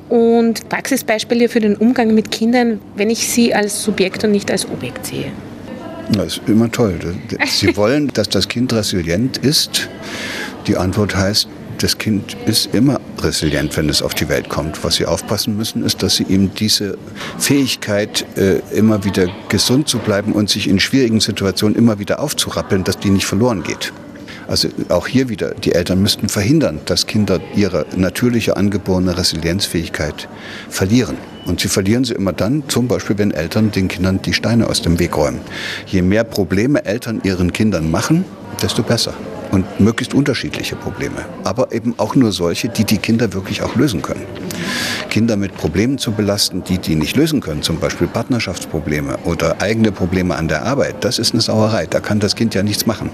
und 0.10 0.67
Praxisbeispiele 0.69 1.50
für 1.50 1.60
den 1.60 1.76
Umgang 1.76 2.13
mit 2.13 2.32
Kindern, 2.32 2.82
wenn 2.95 3.10
ich 3.10 3.28
sie 3.28 3.54
als 3.54 3.84
Subjekt 3.84 4.24
und 4.24 4.32
nicht 4.32 4.52
als 4.52 4.65
Objekt 4.65 5.06
sehe. 5.06 5.32
Das 6.12 6.38
ist 6.38 6.41
immer 6.48 6.72
toll. 6.72 7.00
Sie 7.48 7.78
wollen, 7.78 8.08
dass 8.13 8.30
das 8.30 8.48
Kind 8.48 8.74
resilient 8.74 9.38
ist. 9.38 9.89
Die 10.65 10.76
Antwort 10.76 11.15
heißt, 11.15 11.48
das 11.78 11.98
Kind 11.98 12.36
ist 12.45 12.74
immer 12.74 13.00
resilient, 13.19 13.78
wenn 13.78 13.88
es 13.89 14.02
auf 14.02 14.13
die 14.13 14.28
Welt 14.28 14.50
kommt. 14.50 14.84
Was 14.84 14.95
Sie 14.95 15.06
aufpassen 15.06 15.56
müssen, 15.56 15.86
ist, 15.86 16.04
dass 16.04 16.15
Sie 16.15 16.24
ihm 16.24 16.52
diese 16.54 16.98
Fähigkeit, 17.38 18.26
äh, 18.36 18.60
immer 18.76 19.06
wieder 19.06 19.28
gesund 19.48 19.88
zu 19.88 20.00
bleiben 20.00 20.34
und 20.34 20.50
sich 20.50 20.67
in 20.67 20.80
schwierigen 20.80 21.19
Situationen 21.19 21.78
immer 21.78 22.00
wieder 22.00 22.19
aufzurappeln, 22.19 22.84
dass 22.84 23.00
die 23.00 23.12
nicht 23.12 23.26
verloren 23.26 23.63
geht. 23.63 23.93
Also 24.50 24.68
auch 24.90 25.06
hier 25.06 25.30
wieder, 25.30 25.54
die 25.54 25.74
Eltern 25.74 26.02
müssten 26.02 26.28
verhindern, 26.28 26.80
dass 26.86 27.06
Kinder 27.06 27.40
ihre 27.56 27.86
natürliche 27.96 28.58
angeborene 28.58 29.16
Resilienzfähigkeit 29.16 30.28
verlieren. 30.70 31.18
Und 31.46 31.60
sie 31.60 31.68
verlieren 31.68 32.04
sie 32.04 32.16
immer 32.16 32.34
dann, 32.34 32.64
zum 32.68 32.88
Beispiel, 32.88 33.20
wenn 33.20 33.30
Eltern 33.30 33.70
den 33.70 33.88
Kindern 33.88 34.24
die 34.24 34.34
Steine 34.34 34.68
aus 34.68 34.82
dem 34.82 34.98
Weg 34.98 35.16
räumen. 35.16 35.42
Je 35.86 36.02
mehr 36.02 36.24
Probleme 36.24 36.84
Eltern 36.84 37.22
ihren 37.24 37.54
Kindern 37.54 37.92
machen, 37.92 38.26
desto 38.60 38.82
besser. 38.82 39.14
Und 39.52 39.80
möglichst 39.80 40.14
unterschiedliche 40.14 40.76
Probleme. 40.76 41.26
Aber 41.44 41.72
eben 41.72 41.96
auch 41.98 42.16
nur 42.16 42.32
solche, 42.32 42.70
die 42.70 42.84
die 42.84 42.98
Kinder 42.98 43.34
wirklich 43.34 43.62
auch 43.62 43.76
lösen 43.76 44.02
können. 44.02 44.26
Kinder 45.10 45.38
mit 45.38 45.56
Problemen 45.56 45.98
zu 45.98 46.12
belasten, 46.12 46.64
die 46.64 46.78
die 46.78 46.96
nicht 46.96 47.16
lösen 47.16 47.42
können, 47.42 47.62
zum 47.62 47.80
Beispiel 47.80 48.08
Partnerschaftsprobleme 48.08 49.18
oder 49.26 49.62
eigene 49.62 49.92
Probleme 49.92 50.36
an 50.36 50.48
der 50.48 50.64
Arbeit, 50.64 51.04
das 51.04 51.20
ist 51.20 51.34
eine 51.34 51.42
Sauerei. 51.42 51.88
Da 51.88 52.00
kann 52.00 52.20
das 52.20 52.36
Kind 52.36 52.54
ja 52.56 52.64
nichts 52.64 52.86
machen. 52.86 53.10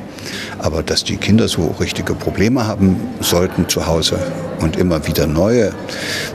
Aber 0.59 0.83
dass 0.83 1.03
die 1.03 1.17
Kinder 1.17 1.47
so 1.47 1.75
richtige 1.79 2.13
Probleme 2.13 2.67
haben 2.67 2.99
sollten 3.21 3.69
zu 3.69 3.85
Hause 3.85 4.19
und 4.59 4.77
immer 4.77 5.07
wieder 5.07 5.27
neue, 5.27 5.73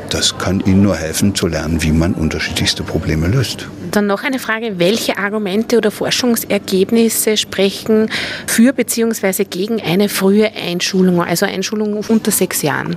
das 0.08 0.38
kann 0.38 0.60
ihnen 0.60 0.82
nur 0.82 0.96
helfen 0.96 1.34
zu 1.34 1.46
lernen, 1.46 1.82
wie 1.82 1.92
man 1.92 2.14
unterschiedlichste 2.14 2.82
Probleme 2.82 3.28
löst. 3.28 3.68
Dann 3.90 4.06
noch 4.06 4.22
eine 4.22 4.38
Frage, 4.38 4.78
welche 4.78 5.18
Argumente 5.18 5.78
oder 5.78 5.90
Forschungsergebnisse 5.90 7.36
sprechen 7.36 8.10
für 8.46 8.72
bzw. 8.72 9.44
gegen 9.44 9.80
eine 9.80 10.08
frühe 10.08 10.50
Einschulung, 10.52 11.22
also 11.22 11.46
Einschulung 11.46 11.94
unter 12.08 12.30
sechs 12.30 12.62
Jahren? 12.62 12.96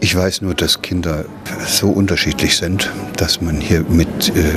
Ich 0.00 0.14
weiß 0.14 0.42
nur, 0.42 0.54
dass 0.54 0.82
Kinder 0.82 1.24
so 1.66 1.88
unterschiedlich 1.88 2.56
sind, 2.56 2.90
dass 3.16 3.40
man 3.40 3.60
hier 3.60 3.82
mit 3.88 4.28
äh, 4.28 4.52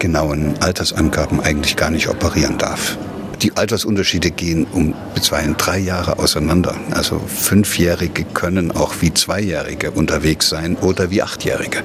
genauen 0.00 0.54
Altersangaben 0.60 1.40
eigentlich 1.40 1.76
gar 1.76 1.90
nicht 1.90 2.08
operieren 2.08 2.58
darf. 2.58 2.98
Die 3.42 3.56
Altersunterschiede 3.56 4.30
gehen 4.30 4.66
um 4.70 4.94
bisweilen 5.14 5.54
drei 5.56 5.78
Jahre 5.78 6.18
auseinander. 6.18 6.74
Also 6.90 7.18
Fünfjährige 7.26 8.24
können 8.24 8.70
auch 8.70 8.96
wie 9.00 9.14
Zweijährige 9.14 9.92
unterwegs 9.92 10.50
sein 10.50 10.76
oder 10.76 11.10
wie 11.10 11.22
Achtjährige. 11.22 11.82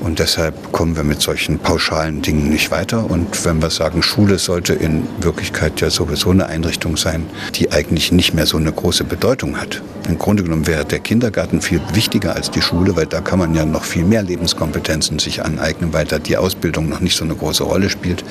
Und 0.00 0.20
deshalb 0.20 0.70
kommen 0.70 0.94
wir 0.96 1.02
mit 1.02 1.20
solchen 1.20 1.58
pauschalen 1.58 2.22
Dingen 2.22 2.48
nicht 2.48 2.70
weiter. 2.70 3.10
Und 3.10 3.44
wenn 3.44 3.60
wir 3.60 3.70
sagen, 3.70 4.04
Schule 4.04 4.38
sollte 4.38 4.74
in 4.74 5.04
Wirklichkeit 5.18 5.80
ja 5.80 5.90
sowieso 5.90 6.30
eine 6.30 6.46
Einrichtung 6.46 6.96
sein, 6.96 7.26
die 7.56 7.72
eigentlich 7.72 8.12
nicht 8.12 8.32
mehr 8.32 8.46
so 8.46 8.56
eine 8.56 8.70
große 8.70 9.02
Bedeutung 9.02 9.60
hat. 9.60 9.82
Im 10.08 10.18
Grunde 10.18 10.44
genommen 10.44 10.68
wäre 10.68 10.84
der 10.84 11.00
Kindergarten 11.00 11.60
viel 11.60 11.80
wichtiger 11.92 12.36
als 12.36 12.52
die 12.52 12.62
Schule, 12.62 12.94
weil 12.94 13.06
da 13.06 13.20
kann 13.20 13.40
man 13.40 13.54
ja 13.54 13.64
noch 13.64 13.84
viel 13.84 14.04
mehr 14.04 14.22
Lebenskompetenzen 14.22 15.18
sich 15.18 15.44
aneignen, 15.44 15.92
weil 15.92 16.04
da 16.04 16.20
die 16.20 16.36
Ausbildung 16.36 16.88
noch 16.88 17.00
nicht 17.00 17.16
so 17.16 17.24
eine 17.24 17.34
große 17.34 17.64
Rolle 17.64 17.90
spielt. 17.90 18.24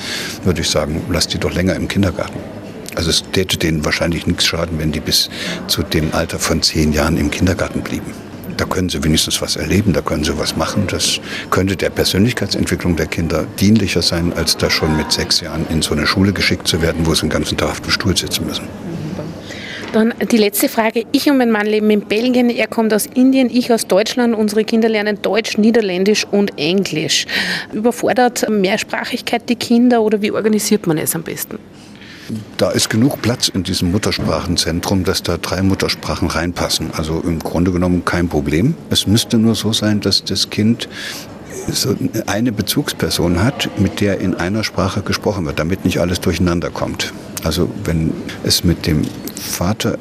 Würde 0.44 0.62
ich 0.62 0.70
sagen, 0.70 1.02
lass 1.10 1.26
die 1.26 1.38
doch 1.38 1.52
länger 1.52 1.74
im 1.74 1.88
Kindergarten. 1.88 2.38
Also 2.94 3.10
es 3.10 3.22
täte 3.32 3.58
denen 3.58 3.84
wahrscheinlich 3.84 4.26
nichts 4.26 4.44
schaden, 4.44 4.78
wenn 4.78 4.92
die 4.92 5.00
bis 5.00 5.30
zu 5.66 5.82
dem 5.82 6.14
Alter 6.14 6.38
von 6.38 6.62
zehn 6.62 6.92
Jahren 6.92 7.16
im 7.16 7.30
Kindergarten 7.30 7.80
blieben. 7.80 8.12
Da 8.56 8.66
können 8.66 8.88
sie 8.88 9.02
wenigstens 9.02 9.42
was 9.42 9.56
erleben, 9.56 9.92
da 9.92 10.00
können 10.00 10.22
sie 10.22 10.38
was 10.38 10.56
machen. 10.56 10.86
Das 10.88 11.18
könnte 11.50 11.76
der 11.76 11.90
Persönlichkeitsentwicklung 11.90 12.94
der 12.94 13.06
Kinder 13.06 13.46
dienlicher 13.58 14.02
sein, 14.02 14.32
als 14.32 14.56
da 14.56 14.70
schon 14.70 14.96
mit 14.96 15.10
sechs 15.10 15.40
Jahren 15.40 15.66
in 15.70 15.82
so 15.82 15.94
eine 15.94 16.06
Schule 16.06 16.32
geschickt 16.32 16.68
zu 16.68 16.80
werden, 16.80 17.04
wo 17.04 17.14
sie 17.14 17.22
den 17.22 17.30
ganzen 17.30 17.58
Tag 17.58 17.70
auf 17.70 17.80
dem 17.80 17.90
Stuhl 17.90 18.16
sitzen 18.16 18.46
müssen. 18.46 18.68
Dann 19.92 20.12
die 20.32 20.38
letzte 20.38 20.68
Frage. 20.68 21.04
Ich 21.12 21.30
und 21.30 21.38
mein 21.38 21.52
Mann 21.52 21.66
leben 21.66 21.88
in 21.88 22.00
Belgien, 22.00 22.50
er 22.50 22.66
kommt 22.66 22.92
aus 22.92 23.06
Indien, 23.06 23.48
ich 23.48 23.72
aus 23.72 23.86
Deutschland. 23.86 24.34
Unsere 24.34 24.64
Kinder 24.64 24.88
lernen 24.88 25.22
Deutsch, 25.22 25.56
Niederländisch 25.56 26.26
und 26.28 26.58
Englisch. 26.58 27.26
Überfordert 27.72 28.48
Mehrsprachigkeit 28.50 29.48
die 29.48 29.54
Kinder 29.54 30.02
oder 30.02 30.20
wie 30.20 30.32
organisiert 30.32 30.88
man 30.88 30.98
es 30.98 31.14
am 31.14 31.22
besten? 31.22 31.60
Da 32.56 32.70
ist 32.70 32.90
genug 32.90 33.22
Platz 33.22 33.48
in 33.48 33.62
diesem 33.62 33.90
Muttersprachenzentrum, 33.92 35.04
dass 35.04 35.22
da 35.22 35.38
drei 35.38 35.62
Muttersprachen 35.62 36.28
reinpassen. 36.28 36.90
Also 36.96 37.20
im 37.20 37.38
Grunde 37.38 37.72
genommen 37.72 38.04
kein 38.04 38.28
Problem. 38.28 38.74
Es 38.90 39.06
müsste 39.06 39.38
nur 39.38 39.54
so 39.54 39.72
sein, 39.72 40.00
dass 40.00 40.24
das 40.24 40.50
Kind 40.50 40.88
so 41.70 41.94
eine 42.26 42.52
Bezugsperson 42.52 43.42
hat, 43.42 43.68
mit 43.78 44.00
der 44.00 44.20
in 44.20 44.34
einer 44.34 44.64
Sprache 44.64 45.02
gesprochen 45.02 45.46
wird, 45.46 45.58
damit 45.58 45.84
nicht 45.84 46.00
alles 46.00 46.20
durcheinander 46.20 46.70
kommt. 46.70 47.12
Also 47.42 47.70
wenn 47.84 48.12
es 48.42 48.64
mit 48.64 48.86
dem 48.86 49.02
Vater 49.36 49.98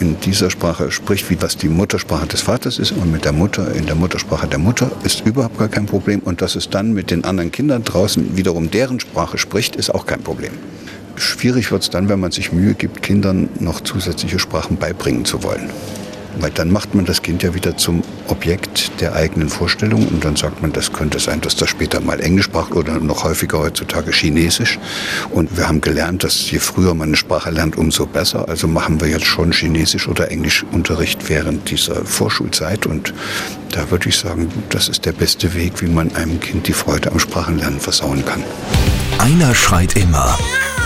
in 0.00 0.18
dieser 0.20 0.50
Sprache 0.50 0.90
spricht, 0.90 1.30
wie 1.30 1.40
was 1.40 1.56
die 1.56 1.68
Muttersprache 1.68 2.26
des 2.26 2.42
Vaters 2.42 2.78
ist 2.78 2.92
und 2.92 3.10
mit 3.10 3.24
der 3.24 3.32
Mutter 3.32 3.74
in 3.74 3.86
der 3.86 3.94
Muttersprache 3.94 4.46
der 4.46 4.58
Mutter, 4.58 4.90
ist 5.04 5.26
überhaupt 5.26 5.58
gar 5.58 5.68
kein 5.68 5.86
Problem. 5.86 6.20
Und 6.20 6.42
dass 6.42 6.54
es 6.54 6.68
dann 6.68 6.92
mit 6.92 7.10
den 7.10 7.24
anderen 7.24 7.50
Kindern 7.50 7.82
draußen 7.84 8.36
wiederum 8.36 8.70
deren 8.70 9.00
Sprache 9.00 9.38
spricht, 9.38 9.76
ist 9.76 9.94
auch 9.94 10.06
kein 10.06 10.20
Problem. 10.20 10.52
Schwierig 11.16 11.70
wird 11.70 11.82
es 11.82 11.90
dann, 11.90 12.08
wenn 12.08 12.20
man 12.20 12.32
sich 12.32 12.52
Mühe 12.52 12.74
gibt, 12.74 13.02
Kindern 13.02 13.48
noch 13.60 13.80
zusätzliche 13.80 14.38
Sprachen 14.38 14.76
beibringen 14.76 15.24
zu 15.24 15.42
wollen. 15.42 15.70
Weil 16.38 16.50
dann 16.50 16.70
macht 16.70 16.94
man 16.94 17.06
das 17.06 17.22
Kind 17.22 17.42
ja 17.42 17.54
wieder 17.54 17.78
zum 17.78 18.02
Objekt 18.28 19.00
der 19.00 19.14
eigenen 19.14 19.48
Vorstellung 19.48 20.06
und 20.06 20.22
dann 20.22 20.36
sagt 20.36 20.60
man, 20.60 20.70
das 20.70 20.92
könnte 20.92 21.18
sein, 21.18 21.40
dass 21.40 21.56
das 21.56 21.70
später 21.70 22.00
mal 22.00 22.20
Englisch 22.20 22.46
sprach 22.46 22.70
oder 22.72 22.98
noch 23.00 23.24
häufiger 23.24 23.58
heutzutage 23.58 24.10
Chinesisch. 24.12 24.78
Und 25.30 25.56
wir 25.56 25.66
haben 25.66 25.80
gelernt, 25.80 26.24
dass 26.24 26.50
je 26.50 26.58
früher 26.58 26.92
man 26.94 27.08
eine 27.08 27.16
Sprache 27.16 27.50
lernt, 27.50 27.78
umso 27.78 28.04
besser. 28.04 28.48
Also 28.48 28.68
machen 28.68 29.00
wir 29.00 29.08
jetzt 29.08 29.24
schon 29.24 29.52
Chinesisch 29.52 30.08
oder 30.08 30.30
Englischunterricht 30.30 31.30
während 31.30 31.70
dieser 31.70 32.04
Vorschulzeit. 32.04 32.84
Und 32.84 33.14
da 33.72 33.90
würde 33.90 34.10
ich 34.10 34.18
sagen, 34.18 34.50
das 34.68 34.88
ist 34.88 35.06
der 35.06 35.12
beste 35.12 35.54
Weg, 35.54 35.80
wie 35.80 35.88
man 35.88 36.14
einem 36.16 36.38
Kind 36.40 36.68
die 36.68 36.74
Freude 36.74 37.12
am 37.12 37.18
Sprachenlernen 37.18 37.80
versauen 37.80 38.22
kann. 38.26 38.44
Einer 39.18 39.54
schreit 39.54 39.96
immer. 39.96 40.36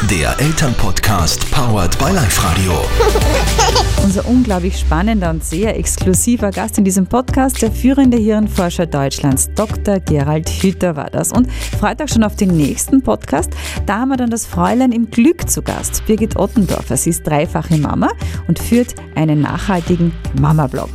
Der 0.08 0.34
Elternpodcast 0.40 1.50
powered 1.50 1.96
by 1.98 2.10
Live 2.10 2.42
Radio. 2.42 2.72
Unser 4.02 4.26
unglaublich 4.26 4.78
spannender 4.78 5.28
und 5.28 5.44
sehr 5.44 5.76
exklusiver 5.76 6.50
Gast 6.50 6.78
in 6.78 6.84
diesem 6.84 7.06
Podcast, 7.06 7.60
der 7.60 7.70
führende 7.70 8.16
Hirnforscher 8.16 8.86
Deutschlands, 8.86 9.50
Dr. 9.54 10.00
Gerald 10.00 10.48
Hütter 10.48 10.96
war 10.96 11.10
das. 11.10 11.32
Und 11.32 11.48
euch 11.82 12.10
schon 12.10 12.24
auf 12.24 12.34
den 12.34 12.56
nächsten 12.56 13.02
Podcast. 13.02 13.52
Da 13.84 13.98
haben 13.98 14.08
wir 14.08 14.16
dann 14.16 14.30
das 14.30 14.46
Fräulein 14.46 14.92
im 14.92 15.10
Glück 15.10 15.50
zu 15.50 15.60
Gast, 15.60 16.04
Birgit 16.06 16.34
Ottendorfer. 16.34 16.96
Sie 16.96 17.10
ist 17.10 17.26
dreifache 17.26 17.76
Mama 17.76 18.08
und 18.48 18.58
führt 18.58 18.94
einen 19.16 19.42
nachhaltigen 19.42 20.12
Mama-Blog. 20.40 20.88